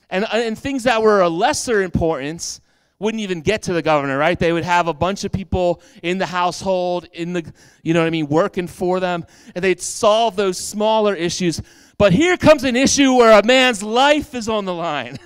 And, 0.09 0.25
uh, 0.25 0.29
and 0.33 0.57
things 0.57 0.83
that 0.83 1.01
were 1.01 1.21
a 1.21 1.29
lesser 1.29 1.81
importance 1.81 2.61
wouldn't 2.99 3.21
even 3.21 3.41
get 3.41 3.63
to 3.63 3.73
the 3.73 3.81
governor, 3.81 4.17
right? 4.17 4.39
They 4.39 4.53
would 4.53 4.63
have 4.63 4.87
a 4.87 4.93
bunch 4.93 5.23
of 5.23 5.31
people 5.31 5.81
in 6.01 6.17
the 6.17 6.25
household, 6.25 7.07
in 7.13 7.33
the, 7.33 7.53
you 7.81 7.93
know 7.93 7.99
what 7.99 8.07
I 8.07 8.11
mean, 8.11 8.27
working 8.27 8.67
for 8.67 8.99
them, 8.99 9.25
and 9.55 9.63
they'd 9.63 9.81
solve 9.81 10.35
those 10.35 10.57
smaller 10.57 11.13
issues. 11.13 11.61
But 11.97 12.13
here 12.13 12.37
comes 12.37 12.63
an 12.63 12.75
issue 12.75 13.13
where 13.13 13.37
a 13.37 13.45
man's 13.45 13.83
life 13.83 14.33
is 14.33 14.49
on 14.49 14.65
the 14.65 14.73
line, 14.73 15.17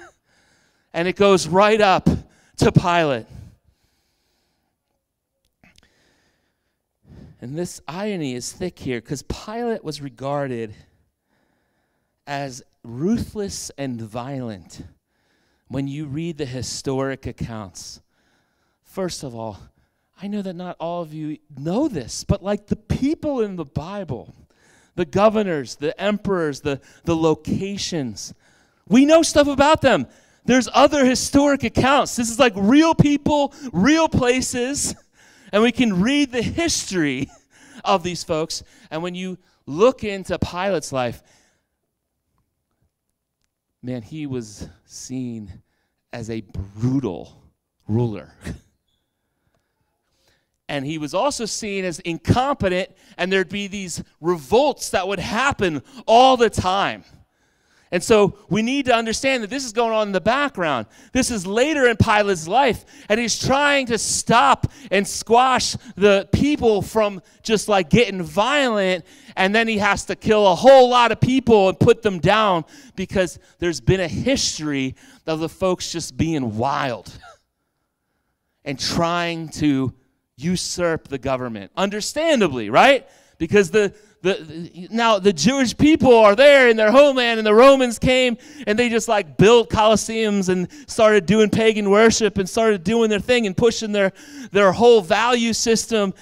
and 0.94 1.08
it 1.08 1.16
goes 1.16 1.48
right 1.48 1.80
up 1.80 2.10
to 2.58 2.72
Pilate. 2.72 3.26
And 7.40 7.58
this 7.58 7.82
irony 7.88 8.34
is 8.34 8.52
thick 8.52 8.80
here 8.80 9.00
because 9.00 9.22
Pilate 9.22 9.84
was 9.84 10.02
regarded 10.02 10.74
as 12.26 12.64
ruthless 12.84 13.72
and 13.78 14.02
violent 14.02 14.84
when 15.68 15.88
you 15.88 16.06
read 16.06 16.38
the 16.38 16.46
historic 16.46 17.26
accounts, 17.26 18.02
first 18.84 19.24
of 19.24 19.36
all, 19.36 19.60
I 20.22 20.28
know 20.28 20.42
that 20.42 20.56
not 20.56 20.78
all 20.80 21.02
of 21.02 21.14
you 21.14 21.38
know 21.58 21.88
this, 21.88 22.24
but 22.24 22.42
like 22.42 22.68
the 22.68 22.76
people 22.76 23.42
in 23.42 23.56
the 23.56 23.66
Bible, 23.66 24.34
the 24.98 25.06
governors, 25.06 25.76
the 25.76 26.00
emperors, 26.02 26.62
the, 26.62 26.82
the 27.06 27.16
locations, 27.16 28.34
we 28.90 29.06
know 29.06 29.22
stuff 29.22 29.48
about 29.48 29.82
them. 29.82 30.08
There's 30.44 30.68
other 30.74 31.06
historic 31.06 31.64
accounts. 31.64 32.16
This 32.16 32.30
is 32.30 32.40
like 32.40 32.54
real 32.56 32.96
people, 32.96 33.54
real 33.72 34.10
places, 34.10 34.96
and 35.54 35.62
we 35.62 35.72
can 35.72 36.02
read 36.02 36.32
the 36.32 36.42
history 36.42 37.30
of 37.86 38.02
these 38.02 38.24
folks. 38.24 38.64
And 38.90 39.04
when 39.04 39.14
you 39.14 39.38
look 39.68 40.04
into 40.04 40.40
Pilate's 40.40 40.92
life, 40.92 41.22
man, 43.84 44.02
he 44.02 44.26
was 44.26 44.68
seen 44.86 45.62
as 46.12 46.30
a 46.32 46.42
brutal 46.42 47.44
ruler. 47.88 48.34
and 50.70 50.86
he 50.86 50.98
was 50.98 51.14
also 51.14 51.46
seen 51.46 51.86
as 51.86 52.00
incompetent, 52.00 52.90
and 53.18 53.32
there'd 53.32 53.50
be 53.50 53.68
these 53.68 54.04
revolts 54.20 54.90
that 54.90 55.08
would 55.08 55.20
happen 55.20 55.82
all 56.06 56.38
the 56.38 56.50
time. 56.50 57.04
And 57.90 58.04
so 58.04 58.38
we 58.50 58.62
need 58.62 58.86
to 58.88 58.94
understand 58.94 59.44
that 59.44 59.50
this 59.50 59.64
is 59.64 59.72
going 59.72 59.94
on 59.94 60.08
in 60.08 60.12
the 60.12 60.20
background. 60.20 60.88
This 61.14 61.32
is 61.32 61.48
later 61.48 61.88
in 61.88 61.96
Pilate's 61.96 62.46
life, 62.46 62.84
and 63.08 63.18
he's 63.18 63.40
trying 63.40 63.86
to 63.86 63.98
stop 63.98 64.70
and 64.92 65.08
squash 65.08 65.78
the 65.96 66.28
people 66.34 66.82
from 66.82 67.22
just 67.44 67.70
like 67.70 67.90
getting 67.90 68.22
violent, 68.22 69.06
and 69.38 69.56
then 69.56 69.70
he 69.70 69.78
has 69.78 70.04
to 70.06 70.18
kill 70.18 70.52
a 70.52 70.56
whole 70.56 70.90
lot 70.90 71.14
of 71.14 71.22
people 71.22 71.70
and 71.70 71.80
put 71.80 72.02
them 72.02 72.20
down 72.20 72.66
because 72.98 73.40
there's 73.60 73.80
been 73.80 74.02
a 74.02 74.08
history 74.08 74.96
of 75.26 75.40
the 75.40 75.50
folks 75.50 75.90
just 75.90 76.18
being 76.18 76.58
wild 76.58 77.18
and 78.66 78.78
trying 78.78 79.48
to 79.48 79.94
usurp 80.38 81.08
the 81.08 81.18
government. 81.18 81.72
Understandably, 81.76 82.70
right? 82.70 83.08
Because 83.38 83.72
the 83.72 83.94
the, 84.22 84.88
now 84.92 85.20
the 85.20 85.32
Jewish 85.32 85.78
people 85.78 86.14
are 86.14 86.36
there 86.36 86.70
in 86.70 86.78
their 86.78 86.92
homeland, 86.92 87.40
and 87.40 87.46
the 87.46 87.54
Romans 87.54 88.00
came 88.00 88.38
and 88.66 88.78
they 88.78 88.90
just 88.90 89.08
like 89.08 89.38
built 89.38 89.70
colosseums 89.70 90.50
and 90.50 90.68
started 90.88 91.26
doing 91.26 91.50
pagan 91.50 91.90
worship 91.90 92.38
and 92.38 92.50
started 92.50 92.84
doing 92.84 93.10
their 93.10 93.20
thing 93.20 93.46
and 93.46 93.56
pushing 93.56 93.92
their 93.92 94.12
their 94.52 94.72
whole 94.72 95.02
value 95.02 95.54
system. 95.54 96.14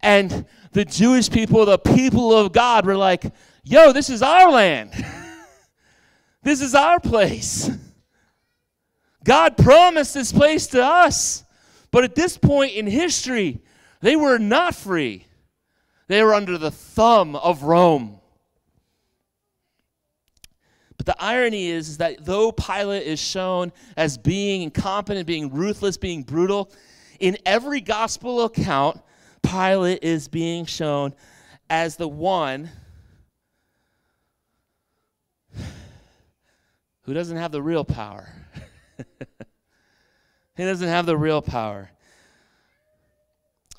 And 0.00 0.46
the 0.72 0.84
Jewish 0.84 1.30
people, 1.30 1.64
the 1.66 1.78
people 1.78 2.36
of 2.36 2.52
God, 2.52 2.86
were 2.86 2.96
like, 2.96 3.32
"Yo, 3.64 3.92
this 3.92 4.08
is 4.08 4.22
our 4.22 4.50
land. 4.50 4.92
this 6.42 6.62
is 6.62 6.74
our 6.74 6.98
place. 7.00 7.70
God 9.24 9.56
promised 9.56 10.14
this 10.14 10.32
place 10.32 10.66
to 10.68 10.82
us." 10.82 11.44
But 11.92 12.04
at 12.04 12.16
this 12.16 12.36
point 12.36 12.72
in 12.72 12.86
history, 12.86 13.60
they 14.00 14.16
were 14.16 14.38
not 14.38 14.74
free, 14.74 15.26
they 16.08 16.24
were 16.24 16.34
under 16.34 16.58
the 16.58 16.72
thumb 16.72 17.36
of 17.36 17.62
Rome. 17.62 18.18
But 20.96 21.06
the 21.06 21.22
irony 21.22 21.66
is, 21.66 21.88
is 21.90 21.98
that 21.98 22.24
though 22.24 22.52
Pilate 22.52 23.06
is 23.06 23.20
shown 23.20 23.72
as 23.96 24.18
being 24.18 24.62
incompetent, 24.62 25.26
being 25.26 25.52
ruthless, 25.52 25.96
being 25.96 26.22
brutal, 26.22 26.70
in 27.18 27.36
every 27.44 27.80
gospel 27.80 28.44
account, 28.44 29.00
Pilate 29.42 30.02
is 30.02 30.28
being 30.28 30.64
shown 30.64 31.12
as 31.68 31.96
the 31.96 32.08
one 32.08 32.70
who 37.02 37.14
doesn't 37.14 37.36
have 37.36 37.52
the 37.52 37.62
real 37.62 37.84
power. 37.84 38.28
he 40.56 40.64
doesn't 40.64 40.88
have 40.88 41.06
the 41.06 41.16
real 41.16 41.42
power. 41.42 41.90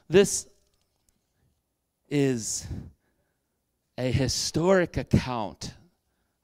This 0.10 0.48
is 2.10 2.68
a 3.98 4.12
historic 4.12 4.98
account. 4.98 5.74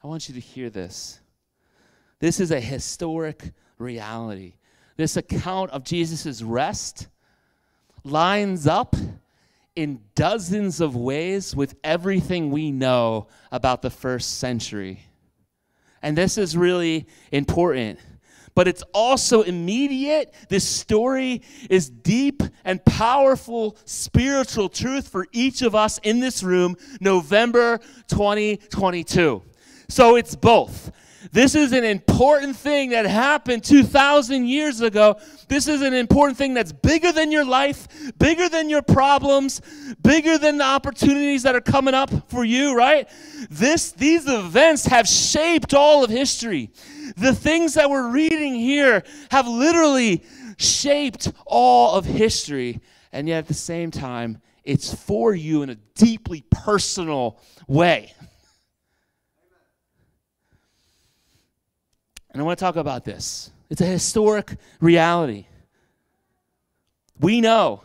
I 0.03 0.07
want 0.07 0.29
you 0.29 0.35
to 0.35 0.41
hear 0.41 0.69
this. 0.69 1.19
This 2.19 2.39
is 2.39 2.51
a 2.51 2.59
historic 2.59 3.51
reality. 3.77 4.53
This 4.97 5.17
account 5.17 5.71
of 5.71 5.83
Jesus' 5.83 6.41
rest 6.41 7.07
lines 8.03 8.67
up 8.67 8.95
in 9.75 10.01
dozens 10.15 10.81
of 10.81 10.95
ways 10.95 11.55
with 11.55 11.75
everything 11.83 12.51
we 12.51 12.71
know 12.71 13.27
about 13.51 13.81
the 13.81 13.89
first 13.89 14.39
century. 14.39 15.01
And 16.01 16.17
this 16.17 16.37
is 16.37 16.55
really 16.57 17.07
important. 17.31 17.99
But 18.55 18.67
it's 18.67 18.83
also 18.93 19.41
immediate. 19.41 20.33
This 20.49 20.67
story 20.67 21.41
is 21.69 21.89
deep 21.89 22.43
and 22.65 22.83
powerful 22.85 23.77
spiritual 23.85 24.69
truth 24.69 25.07
for 25.07 25.27
each 25.31 25.61
of 25.61 25.75
us 25.75 25.97
in 25.99 26.19
this 26.19 26.43
room, 26.43 26.75
November 26.99 27.79
2022. 28.07 29.43
So 29.87 30.15
it's 30.15 30.35
both. 30.35 30.91
This 31.31 31.53
is 31.53 31.73
an 31.73 31.83
important 31.83 32.55
thing 32.55 32.91
that 32.91 33.05
happened 33.05 33.63
2,000 33.63 34.47
years 34.47 34.81
ago. 34.81 35.19
This 35.47 35.67
is 35.67 35.81
an 35.81 35.93
important 35.93 36.37
thing 36.37 36.53
that's 36.53 36.71
bigger 36.71 37.11
than 37.11 37.31
your 37.31 37.43
life, 37.43 37.87
bigger 38.17 38.47
than 38.47 38.69
your 38.69 38.81
problems, 38.81 39.61
bigger 40.01 40.37
than 40.37 40.57
the 40.57 40.63
opportunities 40.63 41.43
that 41.43 41.55
are 41.55 41.61
coming 41.61 41.93
up 41.93 42.09
for 42.29 42.45
you, 42.45 42.75
right? 42.75 43.09
This, 43.49 43.91
these 43.91 44.27
events 44.27 44.85
have 44.85 45.07
shaped 45.07 45.73
all 45.73 46.03
of 46.03 46.09
history. 46.09 46.71
The 47.17 47.33
things 47.33 47.75
that 47.75 47.89
we're 47.89 48.09
reading 48.09 48.55
here 48.55 49.03
have 49.31 49.47
literally 49.47 50.23
shaped 50.57 51.31
all 51.45 51.95
of 51.95 52.05
history. 52.05 52.79
And 53.11 53.27
yet 53.27 53.39
at 53.39 53.47
the 53.47 53.53
same 53.53 53.91
time, 53.91 54.41
it's 54.63 54.93
for 54.93 55.33
you 55.33 55.63
in 55.63 55.69
a 55.69 55.75
deeply 55.95 56.43
personal 56.51 57.39
way. 57.67 58.13
And 62.31 62.41
I 62.41 62.45
want 62.45 62.59
to 62.59 62.65
talk 62.65 62.75
about 62.75 63.05
this. 63.05 63.49
It's 63.69 63.81
a 63.81 63.85
historic 63.85 64.57
reality. 64.79 65.45
We 67.19 67.41
know 67.41 67.81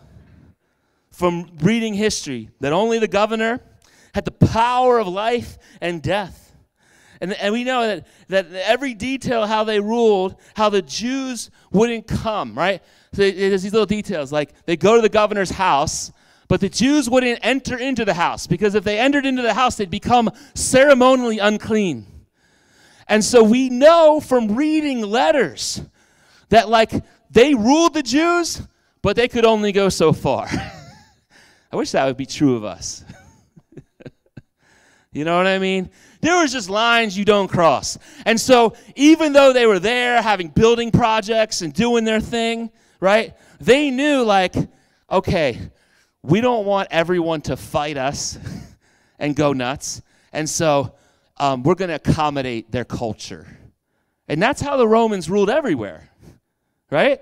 from 1.11 1.51
reading 1.61 1.95
history 1.95 2.51
that 2.61 2.73
only 2.73 2.99
the 2.99 3.09
governor 3.09 3.61
had 4.15 4.25
the 4.25 4.31
power 4.31 4.99
of 4.99 5.09
life 5.09 5.59
and 5.81 6.03
death. 6.03 6.44
And, 7.25 7.33
and 7.41 7.55
we 7.55 7.65
know 7.65 7.87
that, 7.87 8.07
that 8.29 8.53
every 8.53 8.93
detail 8.93 9.47
how 9.47 9.65
they 9.65 9.81
ruled, 9.81 10.37
how 10.55 10.69
the 10.69 10.83
Jews 10.83 11.51
wouldn't 11.73 12.07
come, 12.07 12.55
right? 12.55 12.83
So 13.15 13.23
there's 13.31 13.63
these 13.63 13.73
little 13.73 13.87
details 13.87 14.31
like 14.31 14.53
they 14.67 14.77
go 14.77 14.97
to 14.97 15.01
the 15.01 15.09
governor's 15.09 15.49
house, 15.49 16.13
but 16.49 16.61
the 16.61 16.69
Jews 16.69 17.09
wouldn't 17.09 17.39
enter 17.43 17.79
into 17.79 18.05
the 18.05 18.13
house 18.13 18.47
because 18.47 18.75
if 18.75 18.85
they 18.85 18.99
entered 18.99 19.25
into 19.25 19.41
the 19.41 19.55
house, 19.55 19.77
they'd 19.77 19.89
become 19.89 20.31
ceremonially 20.53 21.39
unclean. 21.39 22.05
And 23.09 23.25
so 23.25 23.43
we 23.43 23.71
know 23.71 24.21
from 24.21 24.55
reading 24.55 25.01
letters 25.01 25.81
that, 26.51 26.69
like, 26.69 26.93
they 27.31 27.55
ruled 27.55 27.95
the 27.95 28.03
Jews, 28.03 28.61
but 29.01 29.17
they 29.17 29.29
could 29.29 29.47
only 29.47 29.73
go 29.73 29.89
so 29.89 30.13
far. 30.13 30.47
I 31.73 31.77
wish 31.77 31.93
that 31.93 32.05
would 32.05 32.19
be 32.19 32.27
true 32.27 32.57
of 32.57 32.65
us. 32.65 33.03
you 35.15 35.25
know 35.25 35.37
what 35.37 35.47
I 35.47 35.59
mean? 35.59 35.91
There 36.21 36.43
was 36.43 36.53
just 36.53 36.69
lines 36.69 37.17
you 37.17 37.25
don't 37.25 37.49
cross. 37.49 37.99
And 38.27 38.39
so, 38.41 38.75
even 38.97 39.33
though 39.33 39.53
they 39.53 39.65
were 39.65 39.79
there 39.79 40.21
having 40.21 40.49
building 40.49 40.91
projects 40.91 41.63
and 41.63 41.73
doing 41.73 42.05
their 42.05 42.21
thing, 42.21 42.71
right? 42.99 43.35
They 43.61 43.91
knew, 43.91 44.25
like, 44.25 44.55
okay, 45.11 45.61
we 46.23 46.41
don't 46.41 46.67
want 46.67 46.89
everyone 46.91 47.43
to 47.43 47.57
fight 47.57 47.97
us 47.97 48.39
and 49.19 49.37
go 49.37 49.53
nuts. 49.53 50.03
And 50.33 50.51
so, 50.51 50.95
um, 51.37 51.63
we're 51.63 51.77
going 51.77 51.91
to 51.91 51.95
accommodate 51.95 52.73
their 52.73 52.85
culture. 52.85 53.47
And 54.29 54.43
that's 54.43 54.61
how 54.61 54.77
the 54.77 54.89
Romans 54.89 55.31
ruled 55.31 55.51
everywhere, 55.51 56.11
right? 56.91 57.21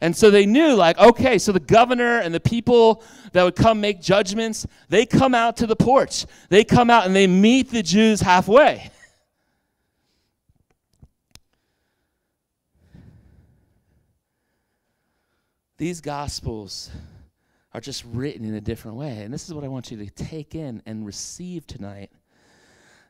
And 0.00 0.16
so 0.16 0.30
they 0.30 0.46
knew, 0.46 0.74
like, 0.74 0.98
okay, 0.98 1.38
so 1.38 1.52
the 1.52 1.60
governor 1.60 2.20
and 2.20 2.34
the 2.34 2.40
people 2.40 3.02
that 3.32 3.42
would 3.42 3.56
come 3.56 3.80
make 3.80 4.00
judgments, 4.00 4.66
they 4.88 5.04
come 5.04 5.34
out 5.34 5.56
to 5.58 5.66
the 5.66 5.76
porch. 5.76 6.24
They 6.48 6.64
come 6.64 6.88
out 6.88 7.06
and 7.06 7.14
they 7.14 7.26
meet 7.26 7.70
the 7.70 7.82
Jews 7.82 8.20
halfway. 8.20 8.90
These 15.78 16.00
gospels 16.00 16.90
are 17.72 17.80
just 17.80 18.04
written 18.12 18.44
in 18.44 18.54
a 18.54 18.60
different 18.60 18.96
way. 18.96 19.22
And 19.22 19.32
this 19.32 19.46
is 19.46 19.54
what 19.54 19.62
I 19.62 19.68
want 19.68 19.90
you 19.90 19.96
to 19.98 20.10
take 20.10 20.54
in 20.54 20.82
and 20.86 21.06
receive 21.06 21.66
tonight 21.66 22.10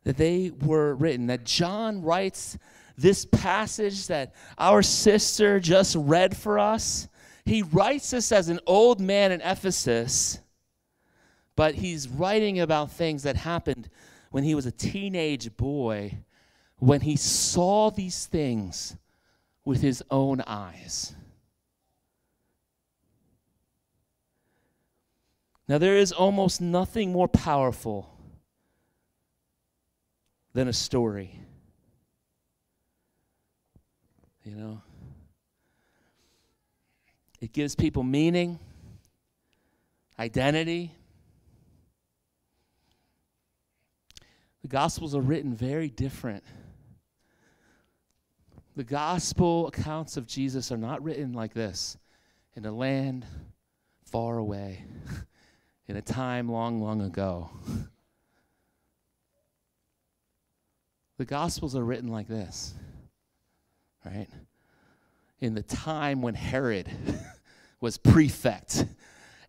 that 0.05 0.17
they 0.17 0.53
were 0.63 0.95
written, 0.95 1.27
that 1.27 1.45
John 1.45 2.03
writes 2.03 2.59
this 2.99 3.25
passage 3.25 4.09
that 4.09 4.35
our 4.59 4.83
sister 4.83 5.61
just 5.61 5.95
read 5.97 6.37
for 6.37 6.59
us. 6.59 7.09
He 7.45 7.63
writes 7.63 8.11
this 8.11 8.33
as 8.33 8.49
an 8.49 8.59
old 8.67 9.01
man 9.01 9.31
in 9.31 9.41
Ephesus, 9.41 10.41
but 11.55 11.77
he's 11.77 12.09
writing 12.09 12.59
about 12.61 12.91
things 12.91 13.23
that 13.23 13.37
happened 13.37 13.89
when 14.31 14.43
he 14.45 14.55
was 14.55 14.67
a 14.67 14.73
teenage 14.73 15.57
boy, 15.57 16.19
when 16.79 17.01
he 17.01 17.17
saw 17.17 17.91
these 17.91 18.27
things 18.27 18.97
with 19.65 19.81
his 19.81 20.03
own 20.11 20.43
eyes. 20.47 21.15
Now, 25.69 25.79
there 25.79 25.97
is 25.97 26.13
almost 26.13 26.61
nothing 26.61 27.13
more 27.13 27.29
powerful 27.29 28.11
than 30.53 30.67
a 30.67 30.73
story. 30.73 31.41
You 34.49 34.57
know? 34.57 34.83
It 37.39 37.53
gives 37.53 37.75
people 37.75 38.03
meaning, 38.03 38.59
identity. 40.19 40.95
The 44.63 44.69
Gospels 44.69 45.15
are 45.15 45.21
written 45.21 45.55
very 45.55 45.91
different. 45.91 46.45
The 48.75 48.85
Gospel 48.85 49.67
accounts 49.67 50.17
of 50.17 50.27
Jesus 50.27 50.73
are 50.73 50.79
not 50.79 51.03
written 51.03 51.35
like 51.35 51.53
this 51.53 51.99
in 52.57 52.65
a 52.65 52.73
land 52.73 53.27
far 54.07 54.39
away, 54.39 54.85
in 55.89 55.97
a 55.97 56.03
time 56.03 56.51
long, 56.51 56.81
long 56.81 57.03
ago. 57.03 57.51
The 61.19 61.25
Gospels 61.25 61.75
are 61.75 61.83
written 61.83 62.07
like 62.07 62.29
this, 62.29 62.75
right? 64.09 64.29
In 65.41 65.55
the 65.55 65.63
time 65.63 66.23
when 66.23 66.35
Herod 66.35 66.91
was 67.81 67.99
prefect 67.99 68.85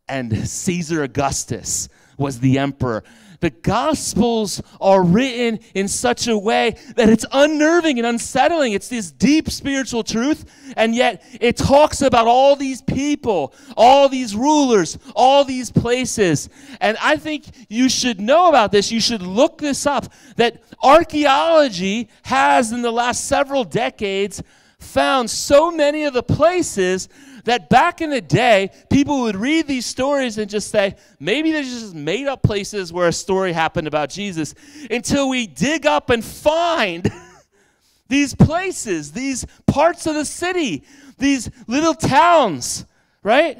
and 0.07 0.47
Caesar 0.47 1.03
Augustus 1.03 1.87
was 2.19 2.39
the 2.39 2.59
emperor. 2.59 3.03
The 3.39 3.49
Gospels 3.49 4.61
are 4.81 5.01
written 5.01 5.59
in 5.73 5.87
such 5.87 6.27
a 6.27 6.37
way 6.37 6.75
that 6.97 7.09
it's 7.09 7.25
unnerving 7.31 7.97
and 7.97 8.05
unsettling. 8.05 8.73
It's 8.73 8.89
this 8.89 9.11
deep 9.11 9.49
spiritual 9.49 10.03
truth, 10.03 10.43
and 10.75 10.93
yet 10.93 11.23
it 11.39 11.55
talks 11.55 12.01
about 12.01 12.27
all 12.27 12.57
these 12.57 12.81
people, 12.81 13.53
all 13.77 14.09
these 14.09 14.35
rulers, 14.35 14.97
all 15.15 15.45
these 15.45 15.71
places. 15.71 16.49
And 16.81 16.97
I 17.01 17.15
think 17.15 17.45
you 17.69 17.87
should 17.87 18.19
know 18.19 18.49
about 18.49 18.73
this. 18.73 18.91
You 18.91 18.99
should 18.99 19.21
look 19.21 19.59
this 19.59 19.85
up 19.85 20.11
that 20.35 20.61
archaeology 20.83 22.09
has, 22.23 22.73
in 22.73 22.81
the 22.81 22.91
last 22.91 23.25
several 23.25 23.63
decades, 23.63 24.43
found 24.79 25.29
so 25.29 25.71
many 25.71 26.03
of 26.03 26.13
the 26.13 26.23
places 26.23 27.07
that 27.49 27.67
back 27.67 27.99
in 27.99 28.11
the 28.11 28.21
day, 28.21 28.69
people 28.91 29.21
would 29.21 29.35
read 29.35 29.67
these 29.67 29.83
stories 29.83 30.37
and 30.37 30.47
just 30.47 30.69
say, 30.69 30.95
maybe 31.19 31.51
they're 31.51 31.63
just 31.63 31.95
made 31.95 32.27
up 32.27 32.43
places 32.43 32.93
where 32.93 33.07
a 33.07 33.11
story 33.11 33.53
happened 33.53 33.87
about 33.87 34.11
Jesus 34.11 34.53
until 34.91 35.27
we 35.27 35.47
dig 35.47 35.87
up 35.87 36.11
and 36.11 36.23
find 36.23 37.11
these 38.07 38.35
places, 38.35 39.13
these 39.13 39.47
parts 39.65 40.05
of 40.05 40.13
the 40.13 40.25
city, 40.25 40.83
these 41.17 41.49
little 41.65 41.95
towns, 41.95 42.85
right? 43.23 43.59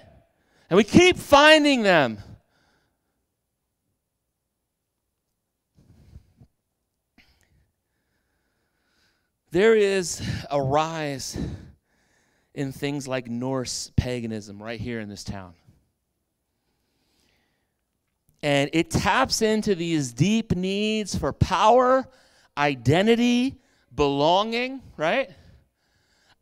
And 0.70 0.78
we 0.78 0.84
keep 0.84 1.18
finding 1.18 1.82
them. 1.82 2.20
There 9.50 9.74
is 9.74 10.22
a 10.52 10.62
rise 10.62 11.36
in 12.60 12.74
things 12.74 13.08
like 13.08 13.30
Norse 13.30 13.90
paganism 13.96 14.62
right 14.62 14.82
here 14.82 15.00
in 15.00 15.08
this 15.08 15.24
town. 15.24 15.54
And 18.44 18.70
it 18.74 18.92
taps 18.92 19.42
into 19.42 19.76
these 19.76 20.12
deep 20.12 20.54
needs 20.54 21.16
for 21.16 21.32
power, 21.32 22.06
identity, 22.58 23.56
belonging, 23.96 24.82
right? 24.98 25.30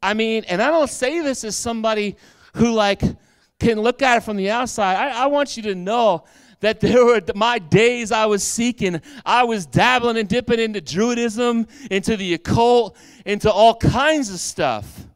I 0.01 0.15
mean, 0.15 0.43
and 0.49 0.60
I 0.60 0.71
don't 0.71 0.89
say 0.89 1.21
this 1.21 1.43
as 1.43 1.56
somebody 1.56 2.15
who 2.56 2.71
like 2.71 3.03
can 3.60 3.80
look 3.80 4.01
at 4.01 4.17
it 4.17 4.21
from 4.21 4.38
the 4.38 4.49
outside. 4.49 4.95
I, 4.95 5.23
I 5.23 5.25
want 5.27 5.56
you 5.56 5.62
to 5.63 5.75
know 5.75 6.23
that 6.62 6.80
there 6.80 7.06
were 7.06 7.21
my 7.36 7.60
days 7.60 8.12
I 8.12 8.25
was 8.25 8.41
seeking. 8.41 8.99
I 9.23 9.43
was 9.43 9.67
dabbling 9.67 10.17
and 10.17 10.27
dipping 10.27 10.60
into 10.60 10.82
Druidism, 10.82 11.69
into 11.91 12.17
the 12.17 12.34
occult, 12.34 12.97
into 13.23 13.51
all 13.51 13.75
kinds 13.75 14.32
of 14.32 14.39
stuff. 14.39 15.08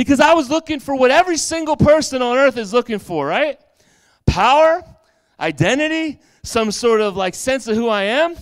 Because 0.00 0.18
I 0.18 0.32
was 0.32 0.48
looking 0.48 0.80
for 0.80 0.94
what 0.94 1.10
every 1.10 1.36
single 1.36 1.76
person 1.76 2.22
on 2.22 2.38
earth 2.38 2.56
is 2.56 2.72
looking 2.72 2.98
for, 2.98 3.26
right? 3.26 3.60
Power, 4.24 4.82
identity, 5.38 6.20
some 6.42 6.70
sort 6.70 7.02
of 7.02 7.18
like 7.18 7.34
sense 7.34 7.68
of 7.68 7.76
who 7.76 7.86
I 7.86 8.04
am. 8.04 8.34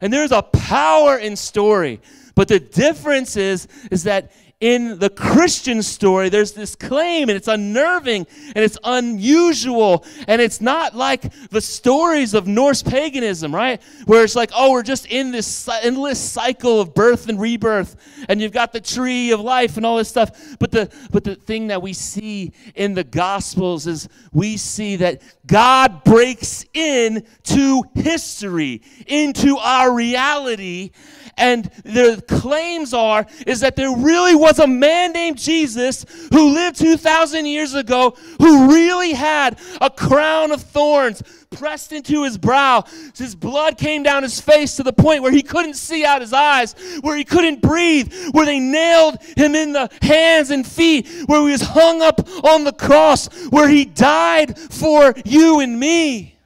And 0.00 0.12
there's 0.12 0.32
a 0.32 0.42
power 0.42 1.16
in 1.16 1.36
story. 1.36 2.00
But 2.34 2.48
the 2.48 2.58
difference 2.58 3.36
is, 3.36 3.68
is 3.92 4.02
that 4.02 4.32
in 4.60 4.98
the 4.98 5.08
Christian 5.08 5.84
story, 5.84 6.30
there's 6.30 6.50
this 6.52 6.74
claim, 6.74 7.28
and 7.28 7.36
it's 7.36 7.46
unnerving 7.46 8.26
and 8.56 8.64
it's 8.64 8.76
unusual, 8.82 10.04
and 10.26 10.42
it's 10.42 10.60
not 10.60 10.96
like 10.96 11.32
the 11.50 11.60
stories 11.60 12.34
of 12.34 12.48
Norse 12.48 12.82
paganism, 12.82 13.54
right? 13.54 13.80
Where 14.06 14.24
it's 14.24 14.34
like, 14.34 14.50
oh, 14.56 14.72
we're 14.72 14.82
just 14.82 15.06
in 15.06 15.30
this 15.30 15.68
endless 15.82 16.18
cycle 16.18 16.80
of 16.80 16.92
birth 16.92 17.28
and 17.28 17.40
rebirth, 17.40 17.94
and 18.28 18.40
you've 18.40 18.52
got 18.52 18.72
the 18.72 18.80
tree 18.80 19.30
of 19.30 19.40
life 19.40 19.76
and 19.76 19.86
all 19.86 19.96
this 19.96 20.08
stuff. 20.08 20.56
But 20.58 20.72
the 20.72 20.90
but 21.12 21.22
the 21.22 21.36
thing 21.36 21.68
that 21.68 21.80
we 21.80 21.92
see 21.92 22.52
in 22.74 22.94
the 22.94 23.04
Gospels 23.04 23.86
is 23.86 24.08
we 24.32 24.56
see 24.56 24.96
that 24.96 25.22
God 25.46 26.02
breaks 26.02 26.64
into 26.74 27.84
history, 27.94 28.82
into 29.06 29.56
our 29.58 29.94
reality, 29.94 30.90
and 31.36 31.66
the 31.84 32.22
claims 32.26 32.92
are 32.92 33.24
is 33.46 33.60
that 33.60 33.76
there 33.76 33.94
really 33.96 34.34
was 34.34 34.47
a 34.58 34.66
man 34.66 35.12
named 35.12 35.36
Jesus 35.38 36.06
who 36.32 36.54
lived 36.54 36.76
2,000 36.78 37.46
years 37.46 37.74
ago 37.74 38.16
who 38.38 38.72
really 38.72 39.12
had 39.12 39.58
a 39.80 39.90
crown 39.90 40.52
of 40.52 40.62
thorns 40.62 41.22
pressed 41.50 41.92
into 41.92 42.24
his 42.24 42.38
brow. 42.38 42.84
His 43.16 43.34
blood 43.34 43.78
came 43.78 44.02
down 44.02 44.22
his 44.22 44.40
face 44.40 44.76
to 44.76 44.82
the 44.82 44.92
point 44.92 45.22
where 45.22 45.32
he 45.32 45.42
couldn't 45.42 45.74
see 45.74 46.04
out 46.04 46.20
his 46.20 46.32
eyes, 46.32 46.74
where 47.00 47.16
he 47.16 47.24
couldn't 47.24 47.60
breathe, 47.60 48.12
where 48.32 48.46
they 48.46 48.58
nailed 48.58 49.20
him 49.36 49.54
in 49.54 49.72
the 49.72 49.90
hands 50.02 50.50
and 50.50 50.66
feet, 50.66 51.08
where 51.26 51.42
he 51.42 51.52
was 51.52 51.62
hung 51.62 52.02
up 52.02 52.26
on 52.44 52.64
the 52.64 52.72
cross, 52.72 53.28
where 53.48 53.68
he 53.68 53.84
died 53.84 54.58
for 54.58 55.14
you 55.24 55.60
and 55.60 55.78
me. 55.78 56.36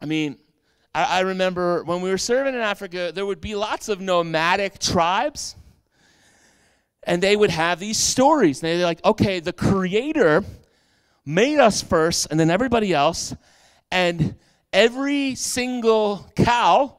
I 0.00 0.06
mean, 0.06 0.36
I, 0.94 1.04
I 1.04 1.20
remember 1.20 1.84
when 1.84 2.00
we 2.00 2.10
were 2.10 2.18
serving 2.18 2.54
in 2.54 2.60
Africa, 2.60 3.12
there 3.14 3.26
would 3.26 3.40
be 3.40 3.54
lots 3.54 3.88
of 3.88 4.00
nomadic 4.00 4.78
tribes, 4.78 5.56
and 7.02 7.22
they 7.22 7.34
would 7.36 7.50
have 7.50 7.78
these 7.78 7.98
stories. 7.98 8.62
And 8.62 8.70
they're 8.70 8.86
like, 8.86 9.04
okay, 9.04 9.40
the 9.40 9.52
Creator 9.52 10.44
made 11.24 11.58
us 11.58 11.82
first, 11.82 12.28
and 12.30 12.38
then 12.38 12.50
everybody 12.50 12.92
else, 12.92 13.34
and 13.90 14.34
every 14.72 15.34
single 15.34 16.30
cow 16.36 16.96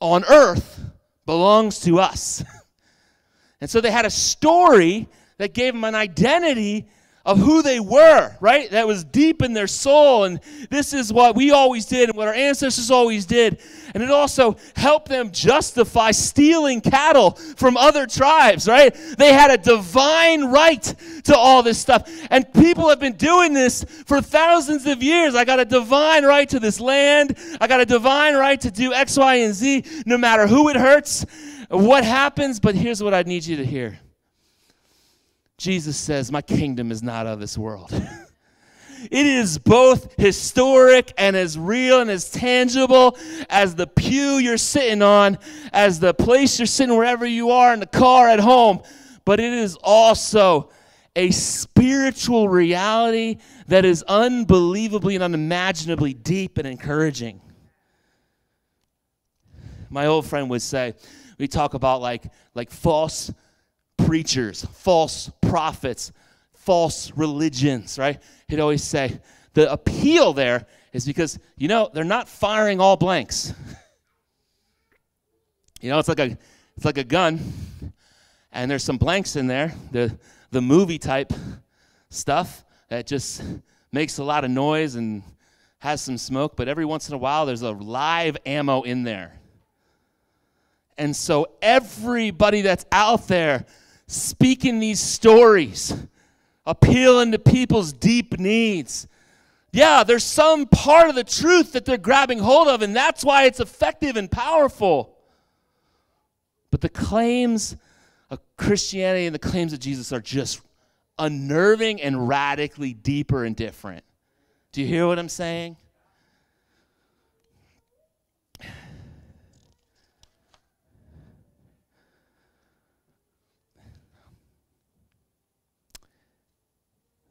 on 0.00 0.24
earth 0.24 0.80
belongs 1.26 1.80
to 1.80 1.98
us. 2.00 2.44
and 3.60 3.70
so 3.70 3.80
they 3.80 3.90
had 3.90 4.06
a 4.06 4.10
story 4.10 5.08
that 5.38 5.54
gave 5.54 5.74
them 5.74 5.84
an 5.84 5.94
identity 5.94 6.88
of 7.24 7.38
who 7.38 7.62
they 7.62 7.78
were, 7.78 8.36
right? 8.40 8.70
That 8.70 8.86
was 8.86 9.04
deep 9.04 9.42
in 9.42 9.52
their 9.52 9.66
soul. 9.66 10.24
And 10.24 10.40
this 10.70 10.92
is 10.92 11.12
what 11.12 11.36
we 11.36 11.52
always 11.52 11.86
did 11.86 12.08
and 12.08 12.16
what 12.16 12.26
our 12.26 12.34
ancestors 12.34 12.90
always 12.90 13.26
did. 13.26 13.60
And 13.94 14.02
it 14.02 14.10
also 14.10 14.56
helped 14.74 15.08
them 15.08 15.30
justify 15.30 16.10
stealing 16.10 16.80
cattle 16.80 17.32
from 17.56 17.76
other 17.76 18.06
tribes, 18.06 18.66
right? 18.66 18.94
They 19.18 19.32
had 19.32 19.50
a 19.50 19.58
divine 19.58 20.46
right 20.46 20.82
to 21.24 21.36
all 21.36 21.62
this 21.62 21.78
stuff. 21.78 22.10
And 22.30 22.52
people 22.54 22.88
have 22.88 22.98
been 22.98 23.16
doing 23.16 23.52
this 23.52 23.84
for 24.06 24.20
thousands 24.20 24.86
of 24.86 25.02
years. 25.02 25.34
I 25.34 25.44
got 25.44 25.60
a 25.60 25.64
divine 25.64 26.24
right 26.24 26.48
to 26.48 26.58
this 26.58 26.80
land. 26.80 27.38
I 27.60 27.68
got 27.68 27.80
a 27.80 27.86
divine 27.86 28.34
right 28.34 28.60
to 28.60 28.70
do 28.70 28.92
X, 28.92 29.16
Y, 29.16 29.34
and 29.36 29.54
Z, 29.54 29.84
no 30.06 30.18
matter 30.18 30.46
who 30.46 30.68
it 30.70 30.76
hurts, 30.76 31.24
what 31.68 32.04
happens. 32.04 32.58
But 32.58 32.74
here's 32.74 33.02
what 33.02 33.14
I 33.14 33.22
need 33.22 33.44
you 33.44 33.56
to 33.58 33.64
hear 33.64 33.98
Jesus 35.62 35.96
says, 35.96 36.32
My 36.32 36.42
kingdom 36.42 36.90
is 36.90 37.04
not 37.04 37.28
of 37.28 37.38
this 37.38 37.56
world. 37.56 37.92
it 39.12 39.26
is 39.26 39.58
both 39.58 40.12
historic 40.18 41.12
and 41.16 41.36
as 41.36 41.56
real 41.56 42.00
and 42.00 42.10
as 42.10 42.28
tangible 42.28 43.16
as 43.48 43.76
the 43.76 43.86
pew 43.86 44.38
you're 44.38 44.58
sitting 44.58 45.02
on, 45.02 45.38
as 45.72 46.00
the 46.00 46.14
place 46.14 46.58
you're 46.58 46.66
sitting 46.66 46.96
wherever 46.96 47.24
you 47.24 47.52
are 47.52 47.72
in 47.72 47.78
the 47.78 47.86
car 47.86 48.28
at 48.28 48.40
home. 48.40 48.82
But 49.24 49.38
it 49.38 49.52
is 49.52 49.78
also 49.84 50.70
a 51.14 51.30
spiritual 51.30 52.48
reality 52.48 53.36
that 53.68 53.84
is 53.84 54.02
unbelievably 54.08 55.14
and 55.14 55.22
unimaginably 55.22 56.12
deep 56.12 56.58
and 56.58 56.66
encouraging. 56.66 57.40
My 59.90 60.06
old 60.06 60.26
friend 60.26 60.50
would 60.50 60.62
say, 60.62 60.94
we 61.38 61.46
talk 61.46 61.74
about 61.74 62.00
like, 62.00 62.24
like 62.52 62.72
false 62.72 63.30
preachers, 64.06 64.64
false 64.64 65.30
prophets, 65.40 66.12
false 66.54 67.12
religions, 67.16 67.98
right? 67.98 68.20
He'd 68.48 68.60
always 68.60 68.82
say 68.82 69.20
the 69.54 69.70
appeal 69.70 70.32
there 70.32 70.66
is 70.92 71.06
because, 71.06 71.38
you 71.56 71.68
know, 71.68 71.90
they're 71.92 72.04
not 72.04 72.28
firing 72.28 72.80
all 72.80 72.96
blanks. 72.96 73.52
you 75.80 75.90
know, 75.90 75.98
it's 75.98 76.08
like 76.08 76.20
a 76.20 76.38
it's 76.76 76.84
like 76.84 76.98
a 76.98 77.04
gun 77.04 77.40
and 78.52 78.70
there's 78.70 78.84
some 78.84 78.98
blanks 78.98 79.36
in 79.36 79.46
there, 79.46 79.74
the 79.90 80.16
the 80.50 80.60
movie 80.60 80.98
type 80.98 81.32
stuff 82.10 82.64
that 82.88 83.06
just 83.06 83.42
makes 83.90 84.18
a 84.18 84.24
lot 84.24 84.44
of 84.44 84.50
noise 84.50 84.94
and 84.94 85.22
has 85.78 86.00
some 86.00 86.18
smoke, 86.18 86.56
but 86.56 86.68
every 86.68 86.84
once 86.84 87.08
in 87.08 87.14
a 87.14 87.18
while 87.18 87.46
there's 87.46 87.62
a 87.62 87.72
live 87.72 88.36
ammo 88.46 88.82
in 88.82 89.02
there. 89.02 89.38
And 90.98 91.16
so 91.16 91.48
everybody 91.60 92.60
that's 92.60 92.84
out 92.92 93.26
there 93.26 93.64
speaking 94.12 94.78
these 94.78 95.00
stories, 95.00 95.94
appealing 96.66 97.32
to 97.32 97.38
people's 97.38 97.92
deep 97.92 98.38
needs. 98.38 99.08
Yeah, 99.72 100.04
there's 100.04 100.24
some 100.24 100.66
part 100.66 101.08
of 101.08 101.14
the 101.14 101.24
truth 101.24 101.72
that 101.72 101.86
they're 101.86 101.96
grabbing 101.96 102.38
hold 102.38 102.68
of, 102.68 102.82
and 102.82 102.94
that's 102.94 103.24
why 103.24 103.44
it's 103.44 103.58
effective 103.58 104.16
and 104.16 104.30
powerful. 104.30 105.16
But 106.70 106.82
the 106.82 106.90
claims 106.90 107.76
of 108.28 108.40
Christianity 108.56 109.26
and 109.26 109.34
the 109.34 109.38
claims 109.38 109.72
of 109.72 109.78
Jesus 109.78 110.12
are 110.12 110.20
just 110.20 110.60
unnerving 111.18 112.02
and 112.02 112.28
radically 112.28 112.92
deeper 112.92 113.44
and 113.44 113.56
different. 113.56 114.04
Do 114.72 114.82
you 114.82 114.86
hear 114.86 115.06
what 115.06 115.18
I'm 115.18 115.28
saying? 115.28 115.76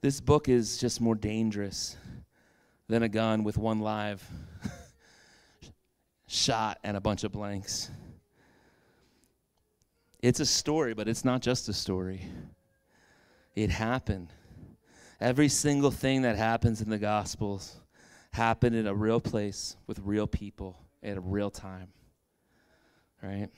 This 0.01 0.19
book 0.19 0.49
is 0.49 0.79
just 0.79 0.99
more 0.99 1.13
dangerous 1.13 1.95
than 2.87 3.03
a 3.03 3.09
gun 3.09 3.43
with 3.43 3.55
one 3.55 3.81
live 3.81 4.27
shot 6.27 6.79
and 6.83 6.97
a 6.97 6.99
bunch 6.99 7.23
of 7.23 7.31
blanks. 7.31 7.91
It's 10.23 10.39
a 10.39 10.45
story, 10.45 10.95
but 10.95 11.07
it's 11.07 11.23
not 11.23 11.43
just 11.43 11.69
a 11.69 11.73
story. 11.73 12.25
It 13.55 13.69
happened. 13.69 14.29
Every 15.19 15.49
single 15.49 15.91
thing 15.91 16.23
that 16.23 16.35
happens 16.35 16.81
in 16.81 16.89
the 16.89 16.97
Gospels 16.97 17.75
happened 18.31 18.75
in 18.75 18.87
a 18.87 18.95
real 18.95 19.21
place 19.21 19.75
with 19.85 19.99
real 19.99 20.25
people 20.25 20.79
at 21.03 21.15
a 21.15 21.21
real 21.21 21.51
time. 21.51 21.89
Right? 23.21 23.49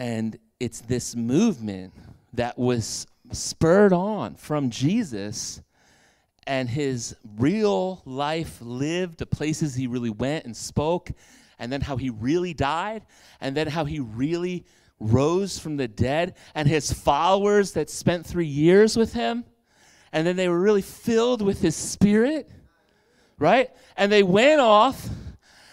And 0.00 0.36
it's 0.58 0.80
this 0.80 1.14
movement 1.14 1.92
that 2.34 2.58
was 2.58 3.06
spurred 3.32 3.92
on 3.92 4.34
from 4.34 4.70
Jesus 4.70 5.60
and 6.46 6.68
his 6.68 7.14
real 7.38 8.02
life 8.04 8.58
lived, 8.60 9.18
the 9.18 9.26
places 9.26 9.74
he 9.74 9.86
really 9.86 10.10
went 10.10 10.44
and 10.44 10.56
spoke, 10.56 11.10
and 11.58 11.72
then 11.72 11.80
how 11.80 11.96
he 11.96 12.10
really 12.10 12.52
died, 12.52 13.04
and 13.40 13.56
then 13.56 13.68
how 13.68 13.84
he 13.84 14.00
really 14.00 14.64
rose 14.98 15.58
from 15.58 15.76
the 15.76 15.86
dead, 15.86 16.34
and 16.54 16.66
his 16.68 16.92
followers 16.92 17.72
that 17.72 17.90
spent 17.90 18.26
three 18.26 18.46
years 18.46 18.96
with 18.96 19.12
him, 19.12 19.44
and 20.12 20.26
then 20.26 20.36
they 20.36 20.48
were 20.48 20.60
really 20.60 20.82
filled 20.82 21.42
with 21.42 21.60
his 21.60 21.76
spirit, 21.76 22.50
right? 23.38 23.70
And 23.96 24.10
they 24.10 24.22
went 24.22 24.60
off 24.60 25.08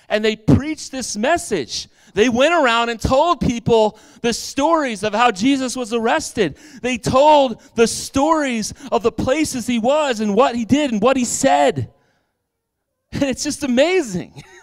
and 0.08 0.26
they 0.26 0.36
preached 0.36 0.92
this 0.92 1.16
message 1.16 1.88
they 2.14 2.30
went 2.30 2.54
around 2.54 2.90
and 2.90 3.00
told 3.00 3.42
people 3.42 3.98
the 4.22 4.34
stories 4.34 5.04
of 5.04 5.14
how 5.14 5.32
Jesus 5.32 5.76
was 5.76 5.94
arrested. 5.94 6.58
They 6.82 6.98
told 6.98 7.62
the 7.76 7.88
stories 7.88 8.74
of 8.92 9.04
the 9.04 9.12
places 9.12 9.68
he 9.68 9.80
was 9.80 10.20
and 10.20 10.36
what 10.36 10.56
he 10.56 10.66
did 10.66 10.92
and 10.92 11.02
what 11.02 11.18
he 11.18 11.26
said. 11.26 11.94
And 13.12 13.24
it's 13.24 13.44
just 13.44 13.64
amazing. 13.64 14.44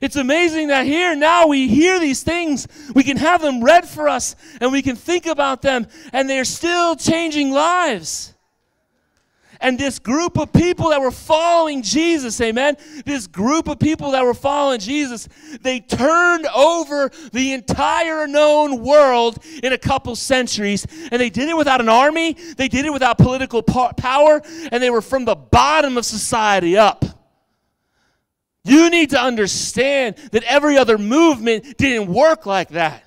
It's 0.00 0.16
amazing 0.16 0.68
that 0.68 0.84
here 0.84 1.16
now 1.16 1.46
we 1.46 1.66
hear 1.66 1.98
these 1.98 2.22
things. 2.22 2.68
We 2.94 3.04
can 3.04 3.16
have 3.16 3.40
them 3.40 3.64
read 3.64 3.88
for 3.88 4.06
us 4.06 4.36
and 4.60 4.70
we 4.70 4.82
can 4.82 4.96
think 4.96 5.24
about 5.24 5.62
them, 5.62 5.86
and 6.12 6.28
they're 6.28 6.44
still 6.44 6.94
changing 6.94 7.52
lives. 7.52 8.33
And 9.64 9.78
this 9.78 9.98
group 9.98 10.36
of 10.36 10.52
people 10.52 10.90
that 10.90 11.00
were 11.00 11.10
following 11.10 11.80
Jesus, 11.80 12.38
amen, 12.42 12.76
this 13.06 13.26
group 13.26 13.66
of 13.66 13.78
people 13.78 14.10
that 14.10 14.22
were 14.22 14.34
following 14.34 14.78
Jesus, 14.78 15.26
they 15.62 15.80
turned 15.80 16.46
over 16.54 17.10
the 17.32 17.52
entire 17.52 18.26
known 18.26 18.84
world 18.84 19.42
in 19.62 19.72
a 19.72 19.78
couple 19.78 20.16
centuries. 20.16 20.86
And 21.10 21.18
they 21.18 21.30
did 21.30 21.48
it 21.48 21.56
without 21.56 21.80
an 21.80 21.88
army, 21.88 22.34
they 22.58 22.68
did 22.68 22.84
it 22.84 22.92
without 22.92 23.16
political 23.16 23.62
power, 23.62 24.42
and 24.70 24.82
they 24.82 24.90
were 24.90 25.00
from 25.00 25.24
the 25.24 25.34
bottom 25.34 25.96
of 25.96 26.04
society 26.04 26.76
up. 26.76 27.02
You 28.64 28.90
need 28.90 29.10
to 29.10 29.18
understand 29.18 30.16
that 30.32 30.42
every 30.44 30.76
other 30.76 30.98
movement 30.98 31.78
didn't 31.78 32.12
work 32.12 32.44
like 32.44 32.68
that. 32.70 33.02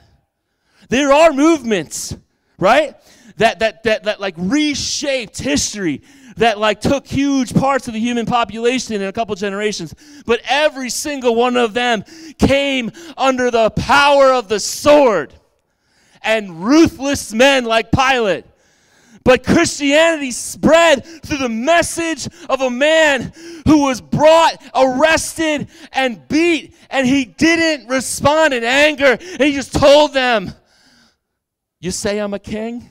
There 0.90 1.14
are 1.14 1.32
movements, 1.32 2.18
right? 2.58 2.96
That 3.38 3.60
that 3.60 3.84
that 3.84 4.06
that 4.06 4.20
like 4.20 4.34
reshaped 4.38 5.38
history, 5.38 6.02
that 6.38 6.58
like 6.58 6.82
took 6.82 7.06
huge 7.06 7.54
parts 7.54 7.88
of 7.88 7.94
the 7.94 8.00
human 8.00 8.26
population 8.26 8.96
in 8.96 9.04
a 9.04 9.12
couple 9.12 9.36
generations. 9.36 9.94
But 10.26 10.42
every 10.48 10.90
single 10.90 11.36
one 11.36 11.58
of 11.58 11.74
them 11.74 12.04
came 12.40 12.92
under 13.18 13.52
the 13.52 13.70
power 13.72 14.32
of 14.32 14.48
the 14.48 14.60
sword 14.60 15.34
and 16.22 16.64
ruthless 16.64 17.34
men 17.34 17.66
like 17.66 17.92
Pilate 17.92 18.46
but 19.28 19.44
Christianity 19.44 20.32
spread 20.32 21.04
through 21.04 21.40
the 21.40 21.50
message 21.50 22.30
of 22.48 22.62
a 22.62 22.70
man 22.70 23.34
who 23.68 23.80
was 23.80 24.00
brought, 24.00 24.64
arrested, 24.74 25.68
and 25.92 26.26
beat, 26.30 26.74
and 26.90 27.06
he 27.06 27.26
didn't 27.26 27.90
respond 27.90 28.54
in 28.54 28.64
anger. 28.64 29.18
And 29.20 29.42
he 29.42 29.52
just 29.52 29.74
told 29.74 30.14
them, 30.14 30.54
You 31.82 31.92
say 31.92 32.20
I'm 32.20 32.34
a 32.34 32.40
king? 32.40 32.88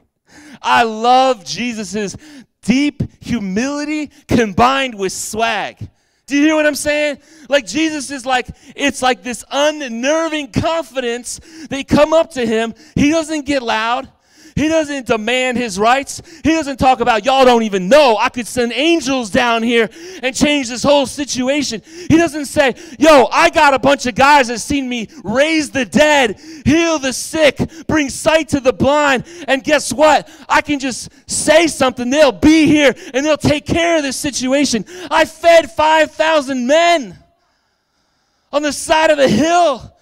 I 0.62 0.82
love 0.82 1.44
Jesus's 1.44 2.16
deep 2.62 3.02
humility 3.22 4.10
combined 4.26 4.94
with 4.94 5.12
swag. 5.12 5.88
Do 6.26 6.36
you 6.36 6.42
hear 6.42 6.54
what 6.54 6.66
I'm 6.66 6.74
saying? 6.74 7.18
Like 7.48 7.66
Jesus 7.66 8.10
is 8.10 8.26
like, 8.26 8.48
it's 8.76 9.00
like 9.00 9.22
this 9.22 9.44
unnerving 9.50 10.52
confidence. 10.52 11.40
They 11.70 11.84
come 11.84 12.12
up 12.12 12.32
to 12.32 12.44
him. 12.44 12.74
He 12.94 13.10
doesn't 13.10 13.46
get 13.46 13.62
loud. 13.62 14.08
He 14.58 14.66
doesn't 14.66 15.06
demand 15.06 15.56
his 15.56 15.78
rights. 15.78 16.20
He 16.42 16.50
doesn't 16.50 16.78
talk 16.78 16.98
about, 16.98 17.24
y'all 17.24 17.44
don't 17.44 17.62
even 17.62 17.88
know. 17.88 18.16
I 18.18 18.28
could 18.28 18.48
send 18.48 18.72
angels 18.72 19.30
down 19.30 19.62
here 19.62 19.88
and 20.20 20.34
change 20.34 20.68
this 20.68 20.82
whole 20.82 21.06
situation. 21.06 21.80
He 22.08 22.16
doesn't 22.16 22.46
say, 22.46 22.74
yo, 22.98 23.28
I 23.30 23.50
got 23.50 23.72
a 23.72 23.78
bunch 23.78 24.06
of 24.06 24.16
guys 24.16 24.48
that 24.48 24.58
seen 24.58 24.88
me 24.88 25.10
raise 25.22 25.70
the 25.70 25.84
dead, 25.84 26.40
heal 26.64 26.98
the 26.98 27.12
sick, 27.12 27.56
bring 27.86 28.08
sight 28.08 28.48
to 28.48 28.58
the 28.58 28.72
blind. 28.72 29.26
And 29.46 29.62
guess 29.62 29.92
what? 29.92 30.28
I 30.48 30.60
can 30.60 30.80
just 30.80 31.08
say 31.30 31.68
something. 31.68 32.10
They'll 32.10 32.32
be 32.32 32.66
here 32.66 32.96
and 33.14 33.24
they'll 33.24 33.36
take 33.36 33.64
care 33.64 33.98
of 33.98 34.02
this 34.02 34.16
situation. 34.16 34.84
I 35.08 35.24
fed 35.24 35.70
5,000 35.70 36.66
men 36.66 37.16
on 38.52 38.62
the 38.62 38.72
side 38.72 39.12
of 39.12 39.20
a 39.20 39.28
hill. 39.28 39.94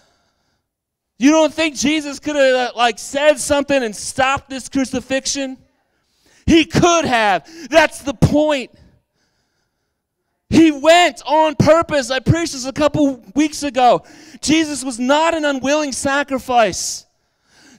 You 1.18 1.30
don't 1.30 1.52
think 1.52 1.76
Jesus 1.76 2.18
could 2.18 2.36
have 2.36 2.54
uh, 2.54 2.72
like 2.76 2.98
said 2.98 3.38
something 3.38 3.82
and 3.82 3.94
stopped 3.94 4.50
this 4.50 4.68
crucifixion? 4.68 5.56
He 6.44 6.64
could 6.64 7.04
have. 7.06 7.48
That's 7.70 8.00
the 8.00 8.14
point. 8.14 8.70
He 10.48 10.70
went 10.70 11.22
on 11.26 11.56
purpose. 11.56 12.10
I 12.10 12.20
preached 12.20 12.52
this 12.52 12.66
a 12.66 12.72
couple 12.72 13.24
weeks 13.34 13.62
ago. 13.62 14.04
Jesus 14.40 14.84
was 14.84 14.98
not 14.98 15.34
an 15.34 15.44
unwilling 15.44 15.92
sacrifice. 15.92 17.06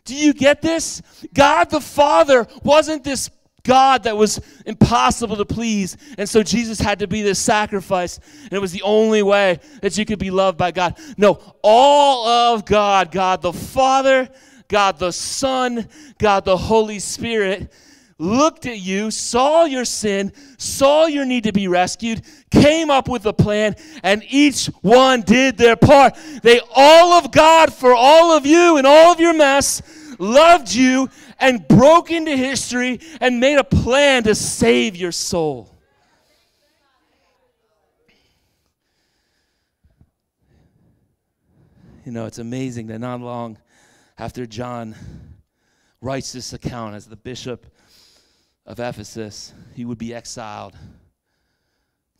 Do 0.03 0.15
you 0.15 0.33
get 0.33 0.61
this? 0.61 1.01
God 1.33 1.69
the 1.69 1.79
Father 1.79 2.47
wasn't 2.63 3.03
this 3.03 3.29
God 3.67 4.03
that 4.03 4.15
was 4.15 4.39
impossible 4.65 5.35
to 5.35 5.45
please. 5.45 5.97
And 6.17 6.27
so 6.27 6.41
Jesus 6.41 6.79
had 6.79 6.99
to 6.99 7.07
be 7.07 7.21
this 7.21 7.37
sacrifice. 7.37 8.19
And 8.45 8.53
it 8.53 8.59
was 8.59 8.71
the 8.71 8.81
only 8.81 9.21
way 9.21 9.59
that 9.81 9.97
you 9.97 10.05
could 10.05 10.19
be 10.19 10.31
loved 10.31 10.57
by 10.57 10.71
God. 10.71 10.97
No, 11.17 11.39
all 11.61 12.27
of 12.27 12.65
God, 12.65 13.11
God 13.11 13.41
the 13.41 13.51
Father, 13.51 14.29
God 14.69 14.97
the 14.97 15.11
Son, 15.11 15.87
God 16.17 16.45
the 16.45 16.55
Holy 16.55 16.99
Spirit 16.99 17.71
looked 18.19 18.65
at 18.65 18.79
you, 18.79 19.11
saw 19.11 19.65
your 19.65 19.85
sin, 19.85 20.31
saw 20.57 21.05
your 21.05 21.25
need 21.25 21.43
to 21.43 21.51
be 21.51 21.67
rescued, 21.67 22.21
came 22.49 22.89
up 22.89 23.07
with 23.07 23.25
a 23.25 23.33
plan, 23.33 23.75
and 24.01 24.23
each 24.29 24.67
one 24.81 25.21
did 25.21 25.57
their 25.57 25.75
part. 25.75 26.15
They 26.41 26.61
all 26.73 27.13
of 27.13 27.31
God 27.31 27.71
for 27.73 27.93
all 27.93 28.31
of 28.31 28.45
you 28.45 28.77
and 28.77 28.87
all 28.87 29.11
of 29.11 29.19
your 29.19 29.35
mess 29.35 29.81
loved 30.19 30.73
you 30.73 31.09
and 31.39 31.67
broke 31.67 32.11
into 32.11 32.35
history 32.35 32.99
and 33.19 33.39
made 33.39 33.57
a 33.57 33.63
plan 33.63 34.23
to 34.23 34.35
save 34.35 34.95
your 34.95 35.11
soul. 35.11 35.73
You 42.05 42.13
know, 42.13 42.25
it's 42.25 42.39
amazing 42.39 42.87
that 42.87 42.99
not 42.99 43.19
long 43.19 43.57
after 44.17 44.45
John 44.45 44.95
writes 45.99 46.31
this 46.31 46.53
account 46.53 46.95
as 46.95 47.05
the 47.05 47.17
bishop 47.17 47.65
of 48.65 48.79
Ephesus, 48.79 49.53
he 49.75 49.83
would 49.83 49.97
be 49.97 50.13
exiled 50.13 50.73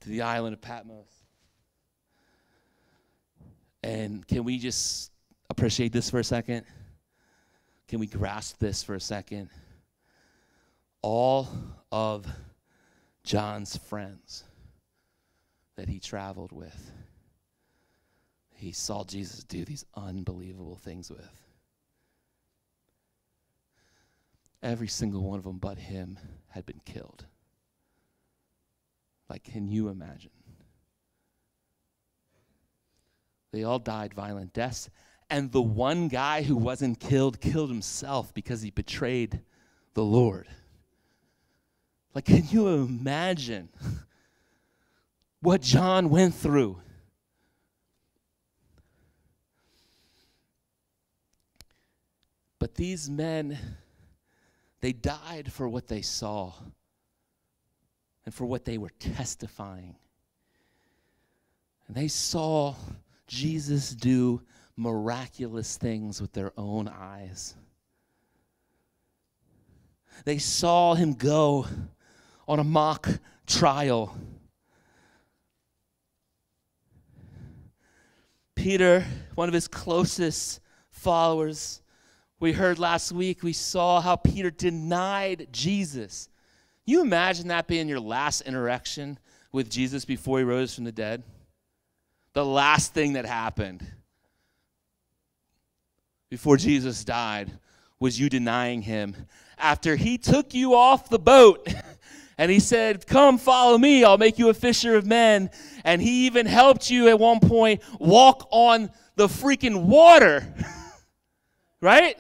to 0.02 0.10
the 0.10 0.22
island 0.24 0.54
of 0.54 0.62
Patmos. 0.62 1.08
And 3.84 4.28
can 4.28 4.44
we 4.44 4.60
just 4.60 5.12
appreciate 5.50 5.94
this 5.94 6.10
for 6.10 6.20
a 6.20 6.24
second? 6.24 6.66
Can 7.88 8.00
we 8.00 8.08
grasp 8.08 8.60
this 8.60 8.84
for 8.84 8.96
a 8.96 9.00
second? 9.00 9.50
All 11.02 11.48
of 11.92 12.26
John's 13.24 13.78
friends 13.78 14.44
that 15.76 15.88
he 15.88 16.00
traveled 16.00 16.52
with, 16.52 16.92
he 18.56 18.72
saw 18.72 19.04
Jesus 19.04 19.44
do 19.44 19.64
these 19.64 19.86
unbelievable 19.96 20.76
things 20.76 21.10
with. 21.10 21.44
Every 24.64 24.88
single 24.88 25.22
one 25.22 25.38
of 25.38 25.46
them 25.46 25.60
but 25.60 25.78
him 25.78 26.18
had 26.50 26.66
been 26.66 26.82
killed. 26.84 27.26
Like, 29.30 29.44
can 29.44 29.68
you 29.68 29.90
imagine? 29.90 30.32
They 33.52 33.64
all 33.64 33.80
died 33.80 34.14
violent 34.14 34.54
deaths. 34.54 34.90
And 35.30 35.52
the 35.52 35.62
one 35.62 36.08
guy 36.08 36.44
who 36.44 36.56
wasn't 36.56 37.00
killed 37.00 37.42
killed 37.42 37.70
himself 37.70 38.34
because 38.34 38.62
he 38.62 38.72
betrayed 38.72 39.42
the 39.94 40.04
Lord. 40.04 40.48
Like, 42.14 42.26
can 42.26 42.48
you 42.50 42.68
imagine 42.70 43.70
what 45.42 45.62
John 45.62 46.10
went 46.10 46.34
through? 46.34 46.82
But 52.60 52.76
these 52.76 53.10
men, 53.10 53.58
they 54.82 54.94
died 54.94 55.52
for 55.52 55.70
what 55.70 55.88
they 55.88 56.02
saw 56.02 56.54
and 58.26 58.34
for 58.34 58.46
what 58.46 58.66
they 58.66 58.78
were 58.78 58.92
testifying. 59.00 59.96
And 61.88 61.96
they 61.96 62.08
saw 62.08 62.76
Jesus 63.28 63.92
do 63.92 64.42
miraculous 64.78 65.76
things 65.76 66.22
with 66.22 66.32
their 66.32 66.54
own 66.56 66.88
eyes. 66.88 67.56
They 70.24 70.38
saw 70.38 70.94
him 70.94 71.14
go 71.14 71.66
on 72.48 72.60
a 72.60 72.64
mock 72.64 73.10
trial. 73.48 74.16
Peter, 78.56 79.06
one 79.36 79.48
of 79.48 79.54
his 79.54 79.68
closest 79.68 80.60
followers, 80.90 81.82
we 82.40 82.54
heard 82.54 82.78
last 82.78 83.12
week, 83.12 83.42
we 83.42 83.54
saw 83.54 84.00
how 84.00 84.16
Peter 84.16 84.52
denied 84.52 85.48
Jesus. 85.52 86.30
You 86.86 87.02
imagine 87.02 87.48
that 87.48 87.68
being 87.68 87.88
your 87.88 88.00
last 88.00 88.42
interaction 88.42 89.18
with 89.52 89.70
Jesus 89.70 90.06
before 90.06 90.38
he 90.38 90.44
rose 90.44 90.76
from 90.76 90.84
the 90.84 90.92
dead? 90.92 91.24
The 92.34 92.46
last 92.46 92.94
thing 92.94 93.14
that 93.14 93.26
happened 93.26 93.86
before 96.30 96.58
Jesus 96.58 97.04
died 97.04 97.52
was 98.00 98.20
you 98.20 98.30
denying 98.30 98.82
him. 98.82 99.16
After 99.58 99.96
he 99.96 100.18
took 100.18 100.54
you 100.54 100.76
off 100.76 101.10
the 101.10 101.20
boat 101.20 101.68
and 102.38 102.52
he 102.52 102.60
said, 102.60 103.08
Come 103.08 103.38
follow 103.38 103.78
me, 103.78 104.04
I'll 104.04 104.18
make 104.18 104.38
you 104.38 104.50
a 104.50 104.54
fisher 104.54 104.96
of 104.96 105.06
men. 105.06 105.50
And 105.84 106.02
he 106.02 106.26
even 106.28 106.46
helped 106.46 106.92
you 106.92 107.08
at 107.08 107.20
one 107.20 107.40
point 107.40 107.82
walk 108.00 108.48
on 108.52 108.92
the 109.16 109.28
freaking 109.28 109.86
water. 109.86 110.54
right? 111.82 112.18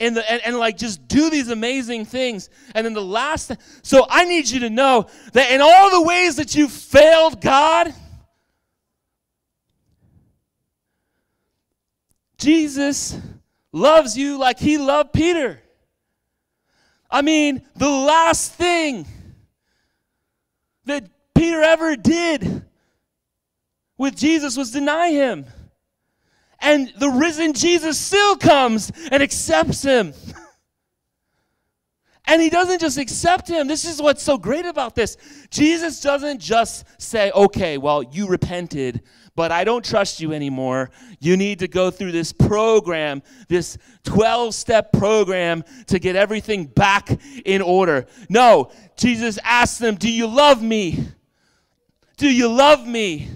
and, 0.00 0.16
the, 0.16 0.30
and, 0.30 0.42
and 0.44 0.58
like 0.58 0.76
just 0.76 1.06
do 1.08 1.30
these 1.30 1.48
amazing 1.48 2.04
things. 2.04 2.50
And 2.74 2.84
then 2.84 2.94
the 2.94 3.04
last 3.04 3.52
so 3.82 4.06
I 4.08 4.24
need 4.24 4.48
you 4.48 4.60
to 4.60 4.70
know 4.70 5.06
that 5.32 5.50
in 5.50 5.60
all 5.60 5.90
the 5.90 6.02
ways 6.02 6.36
that 6.36 6.54
you 6.54 6.68
failed 6.68 7.40
God, 7.40 7.94
Jesus 12.44 13.18
loves 13.72 14.18
you 14.18 14.38
like 14.38 14.58
he 14.58 14.76
loved 14.76 15.14
Peter. 15.14 15.62
I 17.10 17.22
mean, 17.22 17.62
the 17.74 17.88
last 17.88 18.52
thing 18.52 19.06
that 20.84 21.08
Peter 21.34 21.62
ever 21.62 21.96
did 21.96 22.66
with 23.96 24.14
Jesus 24.14 24.58
was 24.58 24.72
deny 24.72 25.10
him. 25.10 25.46
And 26.60 26.92
the 26.98 27.08
risen 27.08 27.54
Jesus 27.54 27.98
still 27.98 28.36
comes 28.36 28.92
and 29.10 29.22
accepts 29.22 29.82
him. 29.82 30.12
And 32.26 32.40
he 32.40 32.48
doesn't 32.48 32.80
just 32.80 32.96
accept 32.96 33.48
him. 33.48 33.66
This 33.66 33.84
is 33.84 34.00
what's 34.00 34.22
so 34.22 34.38
great 34.38 34.64
about 34.64 34.94
this. 34.94 35.18
Jesus 35.50 36.00
doesn't 36.00 36.40
just 36.40 36.86
say, 36.98 37.30
okay, 37.32 37.76
well, 37.76 38.02
you 38.02 38.26
repented, 38.26 39.02
but 39.36 39.50
I 39.50 39.64
don't 39.64 39.84
trust 39.84 40.20
you 40.20 40.32
anymore. 40.32 40.90
You 41.18 41.36
need 41.36 41.58
to 41.60 41.68
go 41.68 41.90
through 41.90 42.12
this 42.12 42.32
program, 42.32 43.22
this 43.48 43.76
12 44.04 44.54
step 44.54 44.92
program 44.92 45.64
to 45.88 45.98
get 45.98 46.16
everything 46.16 46.66
back 46.66 47.10
in 47.44 47.60
order. 47.60 48.06
No, 48.28 48.70
Jesus 48.96 49.38
asks 49.42 49.78
them, 49.78 49.96
Do 49.96 50.10
you 50.10 50.26
love 50.26 50.62
me? 50.62 51.08
Do 52.16 52.30
you 52.30 52.48
love 52.48 52.86
me? 52.86 53.28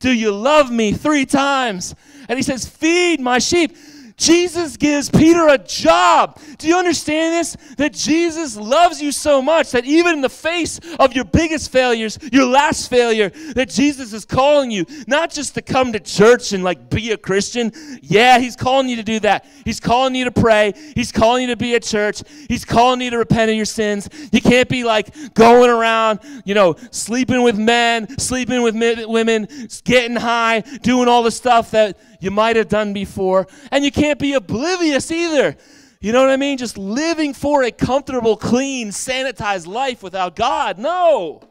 Do 0.00 0.12
you 0.12 0.32
love 0.32 0.70
me? 0.70 0.92
Three 0.92 1.26
times. 1.26 1.94
And 2.28 2.38
he 2.38 2.42
says, 2.42 2.66
Feed 2.66 3.20
my 3.20 3.38
sheep. 3.38 3.76
Jesus 4.18 4.76
gives 4.76 5.08
Peter 5.08 5.46
a 5.46 5.56
job. 5.56 6.40
Do 6.58 6.66
you 6.66 6.76
understand 6.76 7.34
this? 7.34 7.56
That 7.76 7.92
Jesus 7.92 8.56
loves 8.56 9.00
you 9.00 9.12
so 9.12 9.40
much 9.40 9.70
that 9.70 9.84
even 9.84 10.14
in 10.14 10.20
the 10.20 10.28
face 10.28 10.80
of 10.98 11.12
your 11.12 11.24
biggest 11.24 11.70
failures, 11.70 12.18
your 12.32 12.46
last 12.46 12.90
failure, 12.90 13.30
that 13.54 13.68
Jesus 13.70 14.12
is 14.12 14.24
calling 14.24 14.72
you 14.72 14.84
not 15.06 15.30
just 15.30 15.54
to 15.54 15.62
come 15.62 15.92
to 15.92 16.00
church 16.00 16.52
and 16.52 16.64
like 16.64 16.90
be 16.90 17.12
a 17.12 17.16
Christian. 17.16 17.72
Yeah, 18.02 18.40
he's 18.40 18.56
calling 18.56 18.88
you 18.88 18.96
to 18.96 19.04
do 19.04 19.20
that. 19.20 19.46
He's 19.64 19.78
calling 19.78 20.16
you 20.16 20.24
to 20.24 20.32
pray. 20.32 20.74
He's 20.96 21.12
calling 21.12 21.42
you 21.42 21.48
to 21.48 21.56
be 21.56 21.76
at 21.76 21.84
church. 21.84 22.22
He's 22.48 22.64
calling 22.64 23.00
you 23.00 23.10
to 23.10 23.18
repent 23.18 23.50
of 23.50 23.56
your 23.56 23.66
sins. 23.66 24.08
You 24.32 24.40
can't 24.40 24.68
be 24.68 24.82
like 24.82 25.34
going 25.34 25.70
around, 25.70 26.20
you 26.44 26.54
know, 26.54 26.74
sleeping 26.90 27.42
with 27.42 27.56
men, 27.56 28.18
sleeping 28.18 28.62
with 28.62 28.74
women, 28.74 29.46
getting 29.84 30.16
high, 30.16 30.60
doing 30.82 31.06
all 31.06 31.22
the 31.22 31.30
stuff 31.30 31.70
that 31.70 31.98
you 32.20 32.30
might 32.30 32.56
have 32.56 32.68
done 32.68 32.92
before. 32.92 33.46
And 33.70 33.84
you 33.84 33.92
can't 33.92 34.07
be 34.16 34.34
oblivious 34.34 35.10
either. 35.10 35.56
You 36.00 36.12
know 36.12 36.20
what 36.20 36.30
I 36.30 36.36
mean? 36.36 36.58
Just 36.58 36.78
living 36.78 37.34
for 37.34 37.64
a 37.64 37.70
comfortable, 37.70 38.36
clean, 38.36 38.90
sanitized 38.90 39.66
life 39.66 40.02
without 40.02 40.36
God. 40.36 40.78
No. 40.78 41.42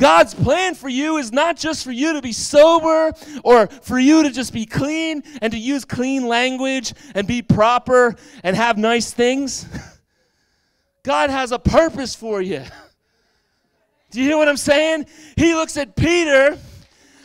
God's 0.00 0.34
plan 0.34 0.74
for 0.74 0.88
you 0.88 1.18
is 1.18 1.30
not 1.30 1.58
just 1.58 1.84
for 1.84 1.92
you 1.92 2.14
to 2.14 2.22
be 2.22 2.32
sober 2.32 3.12
or 3.44 3.66
for 3.66 3.98
you 3.98 4.22
to 4.22 4.30
just 4.30 4.52
be 4.52 4.64
clean 4.64 5.22
and 5.42 5.52
to 5.52 5.58
use 5.58 5.84
clean 5.84 6.26
language 6.26 6.94
and 7.14 7.26
be 7.26 7.42
proper 7.42 8.16
and 8.42 8.56
have 8.56 8.78
nice 8.78 9.12
things. 9.12 9.66
God 11.02 11.28
has 11.28 11.52
a 11.52 11.58
purpose 11.58 12.14
for 12.14 12.40
you. 12.40 12.62
Do 14.10 14.20
you 14.20 14.26
hear 14.26 14.38
what 14.38 14.48
I'm 14.48 14.56
saying? 14.56 15.06
He 15.36 15.54
looks 15.54 15.76
at 15.76 15.94
Peter 15.94 16.58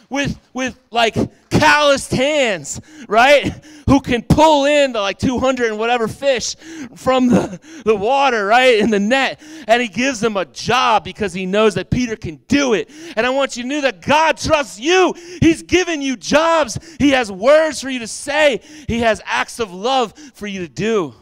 with 0.10 0.38
with 0.54 0.78
like 0.92 1.16
calloused 1.60 2.12
hands, 2.12 2.82
right? 3.08 3.52
Who 3.88 4.00
can 4.00 4.24
pull 4.24 4.66
in 4.66 4.94
the 4.94 5.02
like 5.02 5.20
200 5.20 5.68
and 5.68 5.80
whatever 5.80 6.08
fish 6.08 6.56
from 6.96 7.28
the, 7.30 7.60
the 7.86 7.96
water, 7.96 8.46
right? 8.46 8.80
In 8.80 8.90
the 8.90 9.00
net. 9.00 9.40
And 9.68 9.82
he 9.82 9.88
gives 9.88 10.20
them 10.20 10.38
a 10.38 10.46
job 10.46 11.04
because 11.04 11.34
he 11.34 11.46
knows 11.46 11.76
that 11.76 11.90
Peter 11.90 12.16
can 12.16 12.38
do 12.48 12.74
it. 12.74 12.90
And 13.16 13.26
I 13.26 13.30
want 13.30 13.58
you 13.58 13.64
to 13.64 13.70
know 13.70 13.82
that 13.82 14.02
God 14.02 14.38
trusts 14.38 14.80
you. 14.80 15.14
He's 15.42 15.64
given 15.64 16.02
you 16.02 16.16
jobs. 16.16 16.78
He 17.00 17.12
has 17.12 17.32
words 17.32 17.82
for 17.82 17.90
you 17.90 18.00
to 18.00 18.08
say. 18.08 18.62
He 18.88 19.00
has 19.00 19.22
acts 19.26 19.60
of 19.60 19.72
love 19.72 20.14
for 20.34 20.48
you 20.48 20.62
to 20.62 20.70
do. 20.70 21.14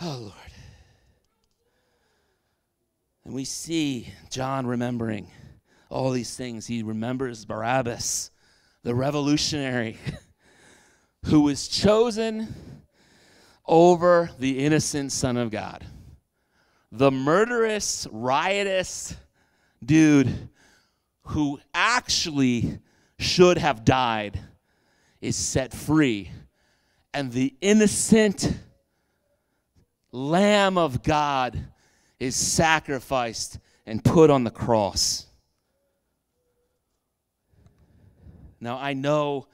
Oh, 0.00 0.18
Lord. 0.20 0.37
And 3.28 3.34
we 3.34 3.44
see 3.44 4.10
John 4.30 4.66
remembering 4.66 5.30
all 5.90 6.12
these 6.12 6.34
things. 6.34 6.66
He 6.66 6.82
remembers 6.82 7.44
Barabbas, 7.44 8.30
the 8.84 8.94
revolutionary, 8.94 9.98
who 11.26 11.42
was 11.42 11.68
chosen 11.68 12.48
over 13.66 14.30
the 14.38 14.64
innocent 14.64 15.12
Son 15.12 15.36
of 15.36 15.50
God. 15.50 15.84
The 16.90 17.10
murderous, 17.10 18.06
riotous 18.10 19.14
dude 19.84 20.48
who 21.24 21.60
actually 21.74 22.78
should 23.18 23.58
have 23.58 23.84
died 23.84 24.40
is 25.20 25.36
set 25.36 25.74
free. 25.74 26.30
And 27.12 27.30
the 27.30 27.54
innocent 27.60 28.58
Lamb 30.12 30.78
of 30.78 31.02
God 31.02 31.62
is 32.20 32.36
sacrificed 32.36 33.58
and 33.86 34.04
put 34.04 34.30
on 34.30 34.44
the 34.44 34.50
cross. 34.50 35.26
Now, 38.60 38.76
I 38.78 38.92
know 38.92 39.46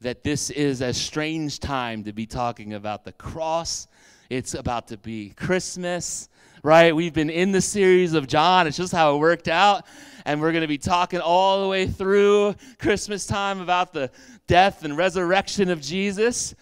that 0.00 0.22
this 0.22 0.50
is 0.50 0.82
a 0.82 0.92
strange 0.92 1.60
time 1.60 2.04
to 2.04 2.12
be 2.12 2.26
talking 2.26 2.74
about 2.74 3.04
the 3.04 3.12
cross. 3.12 3.88
It's 4.28 4.52
about 4.52 4.88
to 4.88 4.98
be 4.98 5.30
Christmas, 5.30 6.28
right? 6.62 6.94
We've 6.94 7.14
been 7.14 7.30
in 7.30 7.52
the 7.52 7.62
series 7.62 8.12
of 8.12 8.26
John. 8.26 8.66
It's 8.66 8.76
just 8.76 8.92
how 8.92 9.14
it 9.14 9.18
worked 9.18 9.48
out. 9.48 9.86
And 10.26 10.40
we're 10.40 10.52
going 10.52 10.62
to 10.62 10.68
be 10.68 10.78
talking 10.78 11.20
all 11.20 11.62
the 11.62 11.68
way 11.68 11.86
through 11.86 12.54
Christmas 12.78 13.26
time 13.26 13.60
about 13.60 13.94
the 13.94 14.10
death 14.46 14.84
and 14.84 14.96
resurrection 14.96 15.70
of 15.70 15.80
Jesus. 15.80 16.54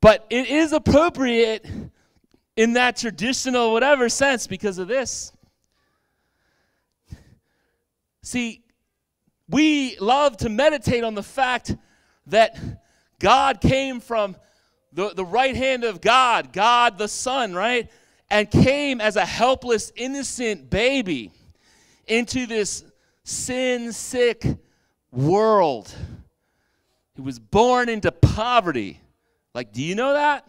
But 0.00 0.26
it 0.30 0.48
is 0.48 0.72
appropriate 0.72 1.66
in 2.60 2.74
that 2.74 2.94
traditional 2.94 3.72
whatever 3.72 4.10
sense 4.10 4.46
because 4.46 4.76
of 4.76 4.86
this. 4.86 5.32
See, 8.22 8.62
we 9.48 9.96
love 9.98 10.36
to 10.38 10.50
meditate 10.50 11.02
on 11.02 11.14
the 11.14 11.22
fact 11.22 11.74
that 12.26 12.58
God 13.18 13.62
came 13.62 13.98
from 13.98 14.36
the, 14.92 15.14
the 15.14 15.24
right 15.24 15.56
hand 15.56 15.84
of 15.84 16.02
God, 16.02 16.52
God 16.52 16.98
the 16.98 17.08
Son, 17.08 17.54
right? 17.54 17.90
And 18.28 18.50
came 18.50 19.00
as 19.00 19.16
a 19.16 19.24
helpless, 19.24 19.90
innocent 19.96 20.68
baby 20.68 21.32
into 22.06 22.44
this 22.44 22.84
sin 23.24 23.90
sick 23.94 24.44
world. 25.10 25.90
He 27.14 27.22
was 27.22 27.38
born 27.38 27.88
into 27.88 28.12
poverty. 28.12 29.00
Like, 29.54 29.72
do 29.72 29.82
you 29.82 29.94
know 29.94 30.12
that? 30.12 30.46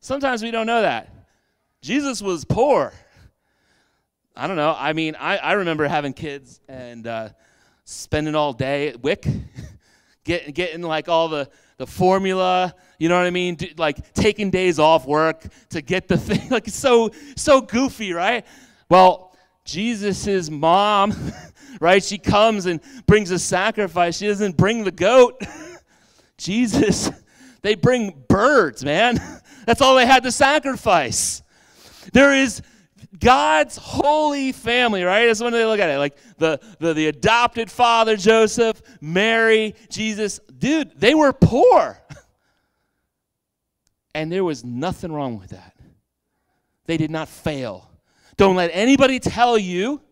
Sometimes 0.00 0.42
we 0.42 0.50
don't 0.50 0.66
know 0.66 0.82
that. 0.82 1.21
Jesus 1.82 2.22
was 2.22 2.44
poor. 2.44 2.92
I 4.36 4.46
don't 4.46 4.54
know. 4.54 4.74
I 4.78 4.92
mean, 4.92 5.16
I, 5.18 5.36
I 5.36 5.52
remember 5.54 5.88
having 5.88 6.12
kids 6.12 6.60
and 6.68 7.04
uh, 7.08 7.30
spending 7.84 8.36
all 8.36 8.52
day 8.52 8.88
at 8.88 9.02
WIC, 9.02 9.26
getting, 10.24 10.52
getting 10.54 10.82
like 10.82 11.08
all 11.08 11.28
the, 11.28 11.50
the 11.78 11.86
formula, 11.86 12.72
you 13.00 13.08
know 13.08 13.16
what 13.16 13.26
I 13.26 13.30
mean? 13.30 13.56
Do, 13.56 13.66
like 13.76 14.14
taking 14.14 14.50
days 14.50 14.78
off 14.78 15.06
work 15.06 15.44
to 15.70 15.82
get 15.82 16.06
the 16.06 16.16
thing. 16.18 16.50
Like 16.50 16.68
so, 16.68 17.10
so 17.34 17.60
goofy, 17.60 18.12
right? 18.12 18.46
Well, 18.88 19.36
Jesus's 19.64 20.52
mom, 20.52 21.12
right? 21.80 22.02
She 22.02 22.16
comes 22.16 22.66
and 22.66 22.80
brings 23.06 23.32
a 23.32 23.40
sacrifice. 23.40 24.18
She 24.18 24.28
doesn't 24.28 24.56
bring 24.56 24.84
the 24.84 24.92
goat. 24.92 25.42
Jesus, 26.38 27.10
they 27.62 27.74
bring 27.74 28.22
birds, 28.28 28.84
man. 28.84 29.20
That's 29.66 29.80
all 29.80 29.96
they 29.96 30.06
had 30.06 30.22
to 30.22 30.30
sacrifice. 30.30 31.42
There 32.12 32.34
is 32.34 32.62
God's 33.18 33.76
holy 33.76 34.52
family, 34.52 35.02
right? 35.02 35.26
That's 35.26 35.40
when 35.40 35.52
they 35.52 35.64
look 35.64 35.80
at 35.80 35.90
it. 35.90 35.98
Like 35.98 36.16
the, 36.38 36.60
the, 36.78 36.94
the 36.94 37.06
adopted 37.08 37.70
father, 37.70 38.16
Joseph, 38.16 38.82
Mary, 39.00 39.74
Jesus. 39.88 40.40
Dude, 40.58 40.92
they 40.98 41.14
were 41.14 41.32
poor. 41.32 41.98
And 44.14 44.30
there 44.30 44.44
was 44.44 44.62
nothing 44.62 45.10
wrong 45.10 45.38
with 45.38 45.50
that. 45.50 45.74
They 46.84 46.98
did 46.98 47.10
not 47.10 47.28
fail. 47.28 47.90
Don't 48.36 48.56
let 48.56 48.70
anybody 48.72 49.18
tell 49.18 49.56
you 49.56 50.02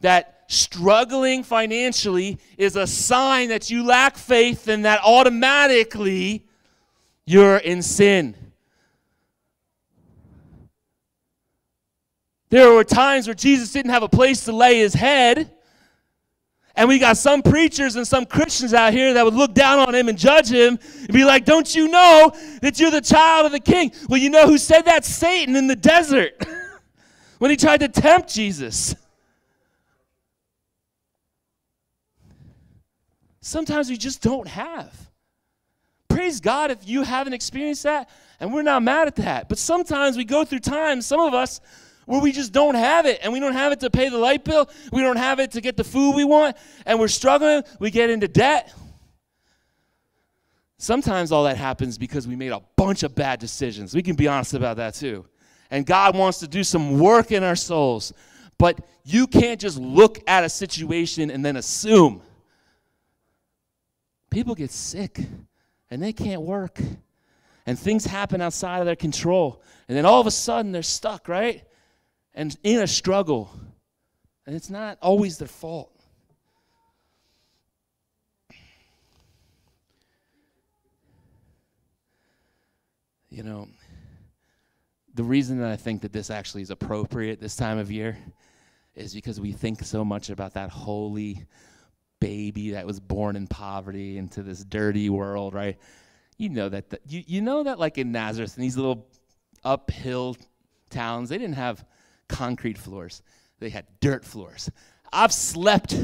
that 0.00 0.44
struggling 0.48 1.42
financially 1.42 2.38
is 2.58 2.76
a 2.76 2.86
sign 2.86 3.48
that 3.48 3.70
you 3.70 3.84
lack 3.84 4.16
faith 4.16 4.68
and 4.68 4.84
that 4.84 5.00
automatically 5.04 6.46
you're 7.24 7.56
in 7.56 7.82
sin. 7.82 8.36
There 12.52 12.70
were 12.70 12.84
times 12.84 13.26
where 13.26 13.34
Jesus 13.34 13.72
didn't 13.72 13.92
have 13.92 14.02
a 14.02 14.08
place 14.10 14.44
to 14.44 14.52
lay 14.52 14.80
his 14.80 14.92
head. 14.92 15.50
And 16.76 16.86
we 16.86 16.98
got 16.98 17.16
some 17.16 17.40
preachers 17.40 17.96
and 17.96 18.06
some 18.06 18.26
Christians 18.26 18.74
out 18.74 18.92
here 18.92 19.14
that 19.14 19.24
would 19.24 19.32
look 19.32 19.54
down 19.54 19.78
on 19.78 19.94
him 19.94 20.10
and 20.10 20.18
judge 20.18 20.50
him 20.50 20.78
and 20.98 21.12
be 21.14 21.24
like, 21.24 21.46
Don't 21.46 21.74
you 21.74 21.88
know 21.88 22.30
that 22.60 22.78
you're 22.78 22.90
the 22.90 23.00
child 23.00 23.46
of 23.46 23.52
the 23.52 23.60
king? 23.60 23.90
Well, 24.06 24.20
you 24.20 24.28
know 24.28 24.46
who 24.46 24.58
said 24.58 24.82
that? 24.82 25.06
Satan 25.06 25.56
in 25.56 25.66
the 25.66 25.74
desert 25.74 26.44
when 27.38 27.50
he 27.50 27.56
tried 27.56 27.80
to 27.80 27.88
tempt 27.88 28.34
Jesus. 28.34 28.94
Sometimes 33.40 33.88
we 33.88 33.96
just 33.96 34.20
don't 34.20 34.46
have. 34.46 34.94
Praise 36.10 36.38
God 36.38 36.70
if 36.70 36.86
you 36.86 37.02
haven't 37.02 37.32
experienced 37.32 37.84
that, 37.84 38.10
and 38.40 38.52
we're 38.52 38.60
not 38.60 38.82
mad 38.82 39.08
at 39.08 39.16
that. 39.16 39.48
But 39.48 39.56
sometimes 39.56 40.18
we 40.18 40.26
go 40.26 40.44
through 40.44 40.60
times, 40.60 41.06
some 41.06 41.20
of 41.20 41.32
us, 41.32 41.58
where 42.06 42.20
we 42.20 42.32
just 42.32 42.52
don't 42.52 42.74
have 42.74 43.06
it 43.06 43.20
and 43.22 43.32
we 43.32 43.40
don't 43.40 43.52
have 43.52 43.72
it 43.72 43.80
to 43.80 43.90
pay 43.90 44.08
the 44.08 44.18
light 44.18 44.44
bill. 44.44 44.68
We 44.92 45.02
don't 45.02 45.16
have 45.16 45.38
it 45.38 45.52
to 45.52 45.60
get 45.60 45.76
the 45.76 45.84
food 45.84 46.14
we 46.14 46.24
want 46.24 46.56
and 46.84 46.98
we're 46.98 47.08
struggling. 47.08 47.62
We 47.78 47.90
get 47.90 48.10
into 48.10 48.28
debt. 48.28 48.72
Sometimes 50.78 51.30
all 51.30 51.44
that 51.44 51.56
happens 51.56 51.98
because 51.98 52.26
we 52.26 52.34
made 52.34 52.50
a 52.50 52.60
bunch 52.76 53.04
of 53.04 53.14
bad 53.14 53.38
decisions. 53.38 53.94
We 53.94 54.02
can 54.02 54.16
be 54.16 54.26
honest 54.26 54.54
about 54.54 54.78
that 54.78 54.94
too. 54.94 55.26
And 55.70 55.86
god 55.86 56.16
wants 56.16 56.40
to 56.40 56.48
do 56.48 56.64
some 56.64 56.98
work 56.98 57.30
in 57.30 57.44
our 57.44 57.56
souls. 57.56 58.12
But 58.58 58.80
you 59.04 59.26
can't 59.26 59.60
just 59.60 59.78
look 59.78 60.18
at 60.26 60.44
a 60.44 60.48
situation 60.48 61.30
and 61.30 61.44
then 61.44 61.56
assume. 61.56 62.20
People 64.30 64.54
get 64.54 64.70
sick 64.70 65.20
and 65.90 66.02
they 66.02 66.12
can't 66.12 66.42
work. 66.42 66.80
And 67.64 67.78
things 67.78 68.04
happen 68.04 68.40
outside 68.40 68.80
of 68.80 68.86
their 68.86 68.96
control. 68.96 69.62
And 69.86 69.96
then 69.96 70.04
all 70.04 70.20
of 70.20 70.26
a 70.26 70.32
sudden 70.32 70.72
they're 70.72 70.82
stuck 70.82 71.28
right 71.28 71.64
and 72.34 72.56
in 72.62 72.80
a 72.80 72.86
struggle. 72.86 73.50
And 74.46 74.56
it's 74.56 74.70
not 74.70 74.98
always 75.00 75.38
their 75.38 75.48
fault. 75.48 75.90
You 83.30 83.42
know, 83.42 83.68
the 85.14 85.22
reason 85.22 85.58
that 85.60 85.70
I 85.70 85.76
think 85.76 86.02
that 86.02 86.12
this 86.12 86.30
actually 86.30 86.62
is 86.62 86.70
appropriate 86.70 87.40
this 87.40 87.56
time 87.56 87.78
of 87.78 87.90
year 87.90 88.18
is 88.94 89.14
because 89.14 89.40
we 89.40 89.52
think 89.52 89.82
so 89.84 90.04
much 90.04 90.28
about 90.28 90.54
that 90.54 90.68
holy 90.68 91.46
baby 92.20 92.70
that 92.70 92.86
was 92.86 93.00
born 93.00 93.36
in 93.36 93.46
poverty 93.46 94.18
into 94.18 94.42
this 94.42 94.64
dirty 94.64 95.08
world, 95.08 95.54
right? 95.54 95.78
You 96.36 96.50
know 96.50 96.68
that 96.68 96.90
the, 96.90 97.00
you 97.08 97.22
you 97.26 97.40
know 97.40 97.62
that 97.62 97.78
like 97.78 97.98
in 97.98 98.12
Nazareth 98.12 98.56
in 98.56 98.62
these 98.62 98.76
little 98.76 99.06
uphill 99.64 100.36
towns, 100.90 101.28
they 101.28 101.38
didn't 101.38 101.56
have 101.56 101.84
concrete 102.32 102.78
floors, 102.78 103.22
they 103.60 103.68
had 103.68 103.86
dirt 104.00 104.24
floors. 104.24 104.70
I've 105.12 105.32
slept 105.32 105.94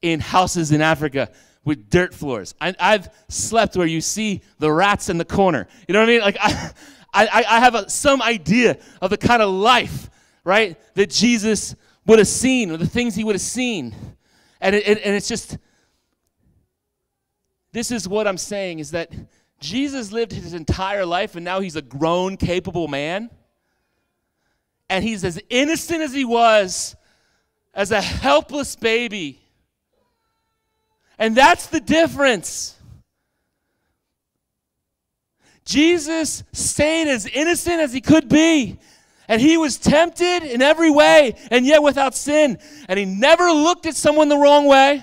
in 0.00 0.20
houses 0.20 0.72
in 0.72 0.80
Africa 0.80 1.30
with 1.64 1.90
dirt 1.90 2.14
floors. 2.14 2.54
I, 2.60 2.74
have 2.78 3.12
slept 3.28 3.76
where 3.76 3.86
you 3.86 4.00
see 4.00 4.42
the 4.58 4.72
rats 4.72 5.08
in 5.08 5.18
the 5.18 5.24
corner. 5.24 5.66
You 5.86 5.92
know 5.92 6.00
what 6.00 6.08
I 6.08 6.12
mean? 6.12 6.20
Like, 6.20 6.36
I, 6.40 6.70
I, 7.14 7.44
I 7.48 7.60
have 7.60 7.74
a, 7.74 7.90
some 7.90 8.22
idea 8.22 8.78
of 9.00 9.10
the 9.10 9.18
kind 9.18 9.42
of 9.42 9.50
life, 9.50 10.08
right, 10.44 10.76
that 10.94 11.10
Jesus 11.10 11.74
would 12.06 12.18
have 12.18 12.28
seen 12.28 12.70
or 12.70 12.76
the 12.76 12.86
things 12.86 13.14
he 13.14 13.24
would 13.24 13.34
have 13.34 13.42
seen. 13.42 13.94
And, 14.60 14.74
it, 14.74 14.86
and 14.86 15.14
it's 15.14 15.28
just, 15.28 15.58
this 17.72 17.90
is 17.90 18.08
what 18.08 18.26
I'm 18.26 18.38
saying 18.38 18.78
is 18.78 18.92
that 18.92 19.12
Jesus 19.60 20.10
lived 20.10 20.32
his 20.32 20.54
entire 20.54 21.06
life 21.06 21.36
and 21.36 21.44
now 21.44 21.60
he's 21.60 21.76
a 21.76 21.82
grown, 21.82 22.36
capable 22.36 22.88
man 22.88 23.30
and 24.92 25.02
he's 25.02 25.24
as 25.24 25.40
innocent 25.48 26.02
as 26.02 26.12
he 26.12 26.26
was 26.26 26.94
as 27.72 27.92
a 27.92 28.00
helpless 28.02 28.76
baby. 28.76 29.40
And 31.18 31.34
that's 31.34 31.68
the 31.68 31.80
difference. 31.80 32.76
Jesus 35.64 36.44
stayed 36.52 37.08
as 37.08 37.24
innocent 37.24 37.80
as 37.80 37.94
he 37.94 38.02
could 38.02 38.28
be. 38.28 38.78
And 39.28 39.40
he 39.40 39.56
was 39.56 39.78
tempted 39.78 40.42
in 40.42 40.60
every 40.60 40.90
way, 40.90 41.36
and 41.50 41.64
yet 41.64 41.82
without 41.82 42.14
sin. 42.14 42.58
And 42.86 42.98
he 42.98 43.06
never 43.06 43.50
looked 43.50 43.86
at 43.86 43.94
someone 43.94 44.28
the 44.28 44.36
wrong 44.36 44.66
way. 44.66 45.02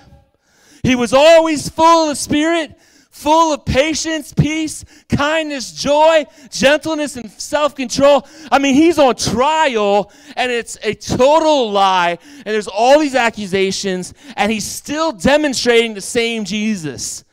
He 0.84 0.94
was 0.94 1.12
always 1.12 1.68
full 1.68 2.04
of 2.04 2.10
the 2.10 2.14
Spirit 2.14 2.78
full 3.20 3.52
of 3.52 3.66
patience, 3.66 4.32
peace, 4.32 4.82
kindness, 5.10 5.72
joy, 5.72 6.24
gentleness, 6.50 7.16
and 7.16 7.30
self 7.30 7.74
control. 7.74 8.26
I 8.50 8.58
mean, 8.58 8.74
he's 8.74 8.98
on 8.98 9.14
trial 9.16 10.10
and 10.36 10.50
it's 10.50 10.78
a 10.82 10.94
total 10.94 11.70
lie, 11.70 12.18
and 12.36 12.46
there's 12.46 12.68
all 12.68 12.98
these 12.98 13.14
accusations, 13.14 14.14
and 14.36 14.50
he's 14.50 14.64
still 14.64 15.12
demonstrating 15.12 15.92
the 15.92 16.00
same 16.00 16.44
Jesus. 16.44 17.24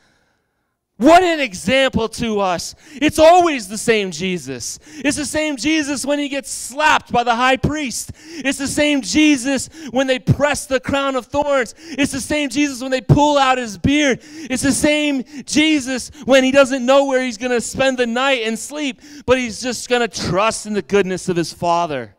What 0.98 1.22
an 1.22 1.40
example 1.40 2.10
to 2.10 2.40
us. 2.40 2.74
It's 2.96 3.20
always 3.20 3.68
the 3.68 3.78
same 3.78 4.10
Jesus. 4.10 4.80
It's 4.96 5.16
the 5.18 5.26
same 5.26 5.56
Jesus 5.56 6.04
when 6.04 6.18
he 6.18 6.28
gets 6.28 6.50
slapped 6.50 7.12
by 7.12 7.24
the 7.24 7.36
high 7.36 7.58
priest. 7.58 8.12
It's 8.30 8.58
the 8.58 8.68
same 8.68 9.02
Jesus 9.02 9.70
when 9.92 10.08
they 10.08 10.18
press 10.18 10.66
the 10.66 10.80
crown 10.80 11.16
of 11.16 11.28
thorns. 11.28 11.76
It's 11.78 12.12
the 12.12 12.20
same 12.20 12.50
Jesus 12.50 12.82
when 12.82 12.90
they 12.90 13.02
pull 13.02 13.38
out 13.38 13.60
his 13.60 13.78
beard. 13.78 14.22
It's 14.24 14.64
the 14.64 14.72
same 14.72 15.24
Jesus 15.46 16.10
when 16.26 16.44
he 16.44 16.52
doesn't 16.52 16.84
know 16.84 17.06
where 17.06 17.22
he's 17.22 17.38
going 17.38 17.52
to 17.52 17.62
spend 17.62 18.00
the 18.00 18.08
night 18.08 18.42
and 18.46 18.58
sleep, 18.58 19.00
but 19.28 19.38
he's 19.38 19.62
just 19.62 19.90
going 19.90 20.02
to 20.02 20.08
trust 20.08 20.66
in 20.66 20.74
the 20.74 20.82
goodness 20.82 21.30
of 21.30 21.36
his 21.36 21.54
Father. 21.54 22.16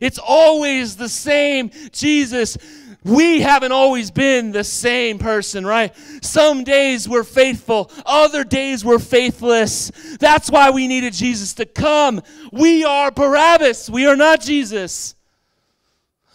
It's 0.00 0.18
always 0.18 0.96
the 0.96 1.08
same 1.08 1.70
Jesus 1.92 2.56
we 3.04 3.40
haven't 3.40 3.72
always 3.72 4.10
been 4.10 4.52
the 4.52 4.62
same 4.62 5.18
person, 5.18 5.66
right? 5.66 5.94
Some 6.22 6.62
days 6.62 7.08
we're 7.08 7.24
faithful, 7.24 7.90
other 8.06 8.44
days 8.44 8.84
we're 8.84 8.98
faithless. 9.00 9.90
That's 10.20 10.50
why 10.50 10.70
we 10.70 10.86
needed 10.86 11.12
Jesus 11.12 11.54
to 11.54 11.66
come. 11.66 12.22
We 12.52 12.84
are 12.84 13.10
Barabbas, 13.10 13.90
we 13.90 14.06
are 14.06 14.16
not 14.16 14.40
Jesus. 14.40 15.16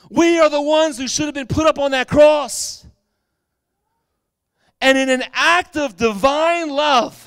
We 0.09 0.39
are 0.39 0.49
the 0.49 0.61
ones 0.61 0.97
who 0.97 1.07
should 1.07 1.26
have 1.26 1.34
been 1.34 1.47
put 1.47 1.68
up 1.68 1.80
on 1.80 1.91
that 1.91 2.07
cross. 2.07 2.86
And 4.80 4.97
in 4.97 5.09
an 5.09 5.24
act 5.34 5.76
of 5.76 5.97
divine 5.97 6.70
love, 6.70 7.24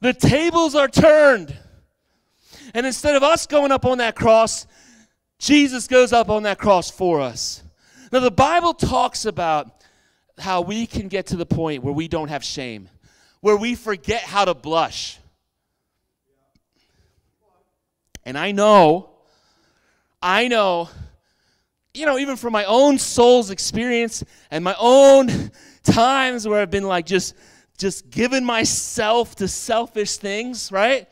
the 0.00 0.12
tables 0.12 0.74
are 0.74 0.88
turned. 0.88 1.56
And 2.74 2.86
instead 2.86 3.14
of 3.14 3.22
us 3.22 3.46
going 3.46 3.72
up 3.72 3.84
on 3.84 3.98
that 3.98 4.14
cross, 4.14 4.66
Jesus 5.42 5.88
goes 5.88 6.12
up 6.12 6.30
on 6.30 6.44
that 6.44 6.56
cross 6.56 6.88
for 6.88 7.20
us. 7.20 7.64
Now, 8.12 8.20
the 8.20 8.30
Bible 8.30 8.74
talks 8.74 9.24
about 9.24 9.82
how 10.38 10.60
we 10.60 10.86
can 10.86 11.08
get 11.08 11.26
to 11.26 11.36
the 11.36 11.44
point 11.44 11.82
where 11.82 11.92
we 11.92 12.06
don't 12.06 12.28
have 12.28 12.44
shame, 12.44 12.88
where 13.40 13.56
we 13.56 13.74
forget 13.74 14.22
how 14.22 14.44
to 14.44 14.54
blush. 14.54 15.18
And 18.24 18.38
I 18.38 18.52
know, 18.52 19.10
I 20.22 20.46
know, 20.46 20.88
you 21.92 22.06
know, 22.06 22.18
even 22.18 22.36
from 22.36 22.52
my 22.52 22.64
own 22.66 22.96
soul's 22.96 23.50
experience 23.50 24.22
and 24.52 24.62
my 24.62 24.76
own 24.78 25.50
times 25.82 26.46
where 26.46 26.60
I've 26.60 26.70
been 26.70 26.86
like 26.86 27.04
just 27.04 27.34
just 27.78 28.10
giving 28.10 28.44
myself 28.44 29.34
to 29.36 29.48
selfish 29.48 30.18
things, 30.18 30.70
right? 30.70 31.08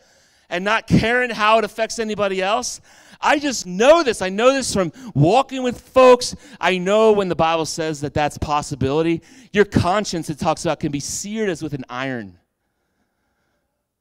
And 0.48 0.64
not 0.64 0.86
caring 0.86 1.30
how 1.30 1.58
it 1.58 1.64
affects 1.64 1.98
anybody 1.98 2.40
else. 2.40 2.80
I 3.20 3.38
just 3.38 3.66
know 3.66 4.02
this. 4.02 4.22
I 4.22 4.30
know 4.30 4.52
this 4.52 4.72
from 4.72 4.92
walking 5.14 5.62
with 5.62 5.80
folks. 5.80 6.34
I 6.60 6.78
know 6.78 7.12
when 7.12 7.28
the 7.28 7.36
Bible 7.36 7.66
says 7.66 8.00
that 8.00 8.14
that's 8.14 8.38
possibility, 8.38 9.22
your 9.52 9.66
conscience, 9.66 10.30
it 10.30 10.38
talks 10.38 10.64
about, 10.64 10.80
can 10.80 10.90
be 10.90 11.00
seared 11.00 11.50
as 11.50 11.62
with 11.62 11.74
an 11.74 11.84
iron. 11.90 12.38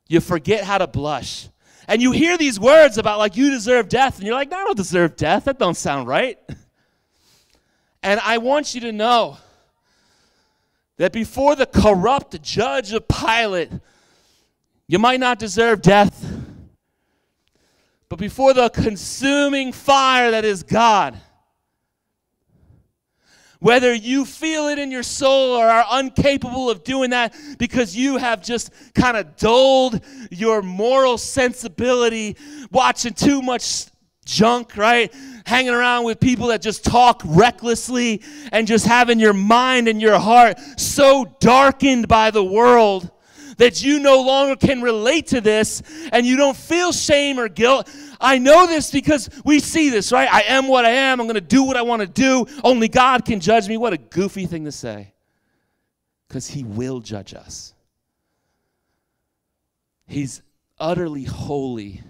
You 0.07 0.21
forget 0.21 0.63
how 0.63 0.77
to 0.77 0.87
blush. 0.87 1.49
And 1.87 2.01
you 2.01 2.11
hear 2.11 2.37
these 2.37 2.59
words 2.59 2.97
about 2.97 3.19
like 3.19 3.35
you 3.35 3.49
deserve 3.49 3.89
death, 3.89 4.17
and 4.17 4.25
you're 4.25 4.35
like, 4.35 4.49
no, 4.49 4.57
I 4.57 4.63
don't 4.63 4.77
deserve 4.77 5.15
death. 5.15 5.45
That 5.45 5.59
don't 5.59 5.75
sound 5.75 6.07
right. 6.07 6.37
And 8.01 8.21
I 8.21 8.37
want 8.37 8.75
you 8.75 8.79
to 8.79 8.93
know 8.93 9.37
that 10.95 11.11
before 11.11 11.57
the 11.57 11.65
corrupt 11.65 12.41
judge 12.41 12.93
of 12.93 13.09
Pilate, 13.09 13.71
you 14.87 14.99
might 14.99 15.19
not 15.19 15.37
deserve 15.37 15.81
death. 15.81 16.28
But 18.09 18.17
before 18.17 18.53
the 18.53 18.69
consuming 18.69 19.71
fire 19.71 20.31
that 20.31 20.43
is 20.43 20.63
God, 20.63 21.19
whether 23.59 23.93
you 23.93 24.25
feel 24.25 24.67
it 24.69 24.79
in 24.79 24.89
your 24.89 25.03
soul 25.03 25.55
or 25.55 25.67
are 25.67 25.99
incapable 25.99 26.69
of 26.69 26.83
doing 26.83 27.11
that 27.11 27.35
because 27.59 27.95
you 27.95 28.17
have 28.17 28.41
just 28.41 28.71
kind 28.95 29.17
of 29.17 29.35
dulled 29.35 30.01
your 30.31 30.61
moral 30.61 31.17
sensibility, 31.17 32.37
watching 32.71 33.13
too 33.13 33.41
much 33.41 33.87
junk, 34.25 34.77
right? 34.77 35.13
Hanging 35.45 35.73
around 35.73 36.05
with 36.05 36.19
people 36.19 36.47
that 36.47 36.61
just 36.61 36.85
talk 36.85 37.21
recklessly 37.25 38.21
and 38.51 38.65
just 38.65 38.85
having 38.85 39.19
your 39.19 39.33
mind 39.33 39.87
and 39.87 40.01
your 40.01 40.17
heart 40.17 40.57
so 40.77 41.25
darkened 41.39 42.07
by 42.07 42.31
the 42.31 42.43
world 42.43 43.11
that 43.59 43.83
you 43.83 43.99
no 43.99 44.21
longer 44.21 44.55
can 44.55 44.81
relate 44.81 45.27
to 45.27 45.41
this 45.41 45.83
and 46.11 46.25
you 46.25 46.37
don't 46.37 46.57
feel 46.57 46.91
shame 46.91 47.37
or 47.37 47.49
guilt. 47.49 47.89
I 48.19 48.37
know 48.37 48.65
this 48.65 48.89
because 48.89 49.29
we 49.43 49.59
see 49.59 49.89
this, 49.89 50.11
right? 50.11 50.31
I 50.31 50.41
am 50.47 50.67
what 50.67 50.85
I 50.85 50.91
am. 50.91 51.19
I'm 51.19 51.27
going 51.27 51.35
to 51.35 51.41
do 51.41 51.63
what 51.63 51.77
I 51.77 51.81
want 51.81 52.01
to 52.01 52.07
do. 52.07 52.47
Only 52.63 52.87
God 52.87 53.25
can 53.25 53.39
judge 53.39 53.67
me. 53.67 53.77
What 53.77 53.93
a 53.93 53.97
goofy 53.97 54.45
thing 54.45 54.65
to 54.65 54.71
say. 54.71 55.13
Because 56.27 56.47
He 56.47 56.63
will 56.63 57.01
judge 57.01 57.33
us. 57.33 57.73
He's 60.07 60.41
utterly 60.79 61.25
holy. 61.25 62.01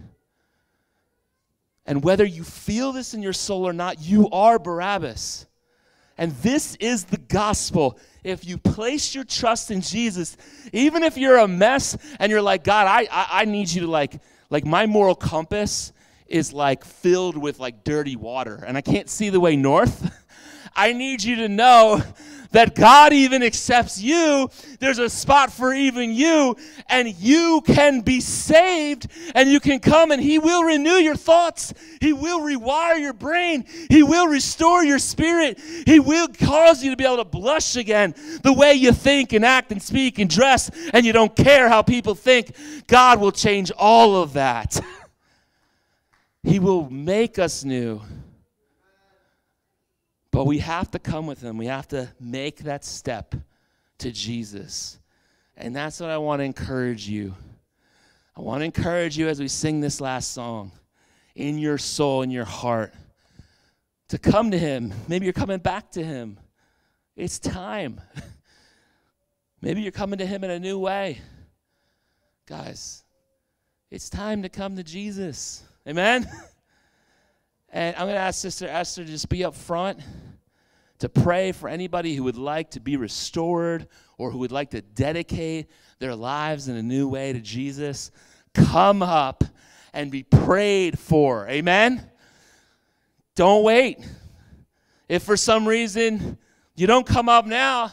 And 1.87 2.03
whether 2.03 2.25
you 2.25 2.43
feel 2.43 2.91
this 2.91 3.15
in 3.15 3.23
your 3.23 3.33
soul 3.33 3.67
or 3.67 3.73
not, 3.73 3.99
you 3.99 4.29
are 4.29 4.59
Barabbas. 4.59 5.47
And 6.15 6.31
this 6.43 6.75
is 6.75 7.05
the 7.05 7.17
gospel. 7.17 7.97
If 8.23 8.45
you 8.45 8.57
place 8.57 9.15
your 9.15 9.23
trust 9.23 9.71
in 9.71 9.81
Jesus, 9.81 10.37
even 10.73 11.03
if 11.03 11.17
you're 11.17 11.37
a 11.37 11.47
mess 11.47 11.97
and 12.19 12.31
you're 12.31 12.41
like, 12.41 12.63
God, 12.63 12.87
I, 12.87 13.07
I, 13.11 13.41
I 13.41 13.45
need 13.45 13.69
you 13.71 13.81
to 13.81 13.87
like, 13.87 14.19
like 14.49 14.65
my 14.65 14.85
moral 14.85 15.15
compass 15.15 15.93
is 16.27 16.53
like 16.53 16.83
filled 16.83 17.37
with 17.37 17.59
like 17.59 17.83
dirty 17.83 18.15
water 18.15 18.63
and 18.65 18.77
I 18.77 18.81
can't 18.81 19.09
see 19.09 19.29
the 19.29 19.39
way 19.39 19.55
north. 19.55 20.13
I 20.75 20.93
need 20.93 21.23
you 21.23 21.37
to 21.37 21.49
know 21.49 22.01
that 22.51 22.75
God 22.75 23.13
even 23.13 23.43
accepts 23.43 24.01
you. 24.01 24.49
There's 24.79 24.97
a 24.97 25.09
spot 25.09 25.51
for 25.51 25.73
even 25.73 26.13
you, 26.13 26.55
and 26.87 27.07
you 27.15 27.61
can 27.65 28.01
be 28.01 28.21
saved, 28.21 29.07
and 29.35 29.49
you 29.49 29.59
can 29.59 29.79
come, 29.79 30.11
and 30.11 30.21
He 30.21 30.39
will 30.39 30.63
renew 30.63 30.95
your 30.95 31.15
thoughts. 31.15 31.73
He 32.01 32.13
will 32.13 32.39
rewire 32.39 32.99
your 32.99 33.13
brain. 33.13 33.65
He 33.89 34.03
will 34.03 34.27
restore 34.27 34.83
your 34.83 34.99
spirit. 34.99 35.59
He 35.85 35.99
will 35.99 36.27
cause 36.27 36.83
you 36.83 36.91
to 36.91 36.97
be 36.97 37.05
able 37.05 37.17
to 37.17 37.25
blush 37.25 37.75
again 37.75 38.15
the 38.43 38.53
way 38.53 38.73
you 38.73 38.91
think 38.91 39.33
and 39.33 39.45
act 39.45 39.71
and 39.71 39.81
speak 39.81 40.19
and 40.19 40.29
dress, 40.29 40.71
and 40.93 41.05
you 41.05 41.13
don't 41.13 41.35
care 41.35 41.69
how 41.69 41.81
people 41.81 42.15
think. 42.15 42.55
God 42.87 43.19
will 43.19 43.31
change 43.31 43.71
all 43.71 44.21
of 44.21 44.33
that. 44.33 44.79
he 46.43 46.59
will 46.59 46.89
make 46.89 47.37
us 47.37 47.63
new. 47.63 48.01
But 50.39 50.47
we 50.47 50.59
have 50.59 50.89
to 50.91 50.99
come 50.99 51.27
with 51.27 51.41
him. 51.41 51.57
We 51.57 51.65
have 51.65 51.89
to 51.89 52.07
make 52.17 52.59
that 52.59 52.85
step 52.85 53.35
to 53.97 54.09
Jesus. 54.09 54.97
And 55.57 55.75
that's 55.75 55.99
what 55.99 56.09
I 56.09 56.17
want 56.17 56.39
to 56.39 56.45
encourage 56.45 57.09
you. 57.09 57.35
I 58.37 58.39
want 58.39 58.61
to 58.61 58.65
encourage 58.65 59.17
you 59.17 59.27
as 59.27 59.41
we 59.41 59.49
sing 59.49 59.81
this 59.81 59.99
last 59.99 60.31
song 60.31 60.71
in 61.35 61.57
your 61.57 61.77
soul, 61.77 62.21
in 62.21 62.31
your 62.31 62.45
heart, 62.45 62.93
to 64.07 64.17
come 64.17 64.51
to 64.51 64.57
him. 64.57 64.93
Maybe 65.09 65.25
you're 65.25 65.33
coming 65.33 65.59
back 65.59 65.91
to 65.91 66.03
him. 66.05 66.39
It's 67.17 67.37
time. 67.37 67.99
Maybe 69.61 69.81
you're 69.81 69.91
coming 69.91 70.19
to 70.19 70.25
him 70.25 70.45
in 70.45 70.51
a 70.51 70.59
new 70.59 70.79
way. 70.79 71.19
Guys, 72.47 73.03
it's 73.91 74.09
time 74.09 74.43
to 74.43 74.47
come 74.47 74.77
to 74.77 74.83
Jesus. 74.83 75.63
Amen? 75.85 76.31
And 77.71 77.95
I'm 77.97 78.05
going 78.05 78.15
to 78.15 78.21
ask 78.21 78.41
Sister 78.41 78.67
Esther 78.67 79.05
to 79.05 79.11
just 79.11 79.29
be 79.29 79.43
up 79.43 79.53
front 79.53 79.99
to 80.99 81.09
pray 81.09 81.51
for 81.51 81.69
anybody 81.69 82.15
who 82.15 82.23
would 82.23 82.37
like 82.37 82.71
to 82.71 82.79
be 82.79 82.97
restored 82.97 83.87
or 84.17 84.31
who 84.31 84.39
would 84.39 84.51
like 84.51 84.71
to 84.71 84.81
dedicate 84.81 85.67
their 85.99 86.15
lives 86.15 86.67
in 86.67 86.75
a 86.75 86.83
new 86.83 87.07
way 87.07 87.33
to 87.33 87.39
Jesus. 87.39 88.11
Come 88.53 89.01
up 89.01 89.43
and 89.93 90.11
be 90.11 90.23
prayed 90.23 90.99
for. 90.99 91.47
Amen? 91.47 92.09
Don't 93.35 93.63
wait. 93.63 93.99
If 95.07 95.23
for 95.23 95.37
some 95.37 95.67
reason 95.67 96.37
you 96.75 96.85
don't 96.85 97.05
come 97.05 97.29
up 97.29 97.45
now, 97.45 97.91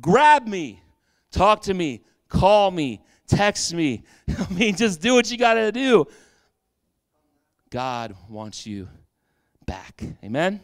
grab 0.00 0.46
me, 0.46 0.82
talk 1.30 1.62
to 1.62 1.74
me, 1.74 2.04
call 2.28 2.70
me, 2.70 3.00
text 3.26 3.72
me. 3.72 4.02
I 4.28 4.52
mean, 4.52 4.76
just 4.76 5.00
do 5.00 5.14
what 5.14 5.30
you 5.30 5.38
got 5.38 5.54
to 5.54 5.72
do. 5.72 6.06
God 7.70 8.14
wants 8.28 8.66
you 8.66 8.88
back. 9.66 10.02
Amen? 10.22 10.60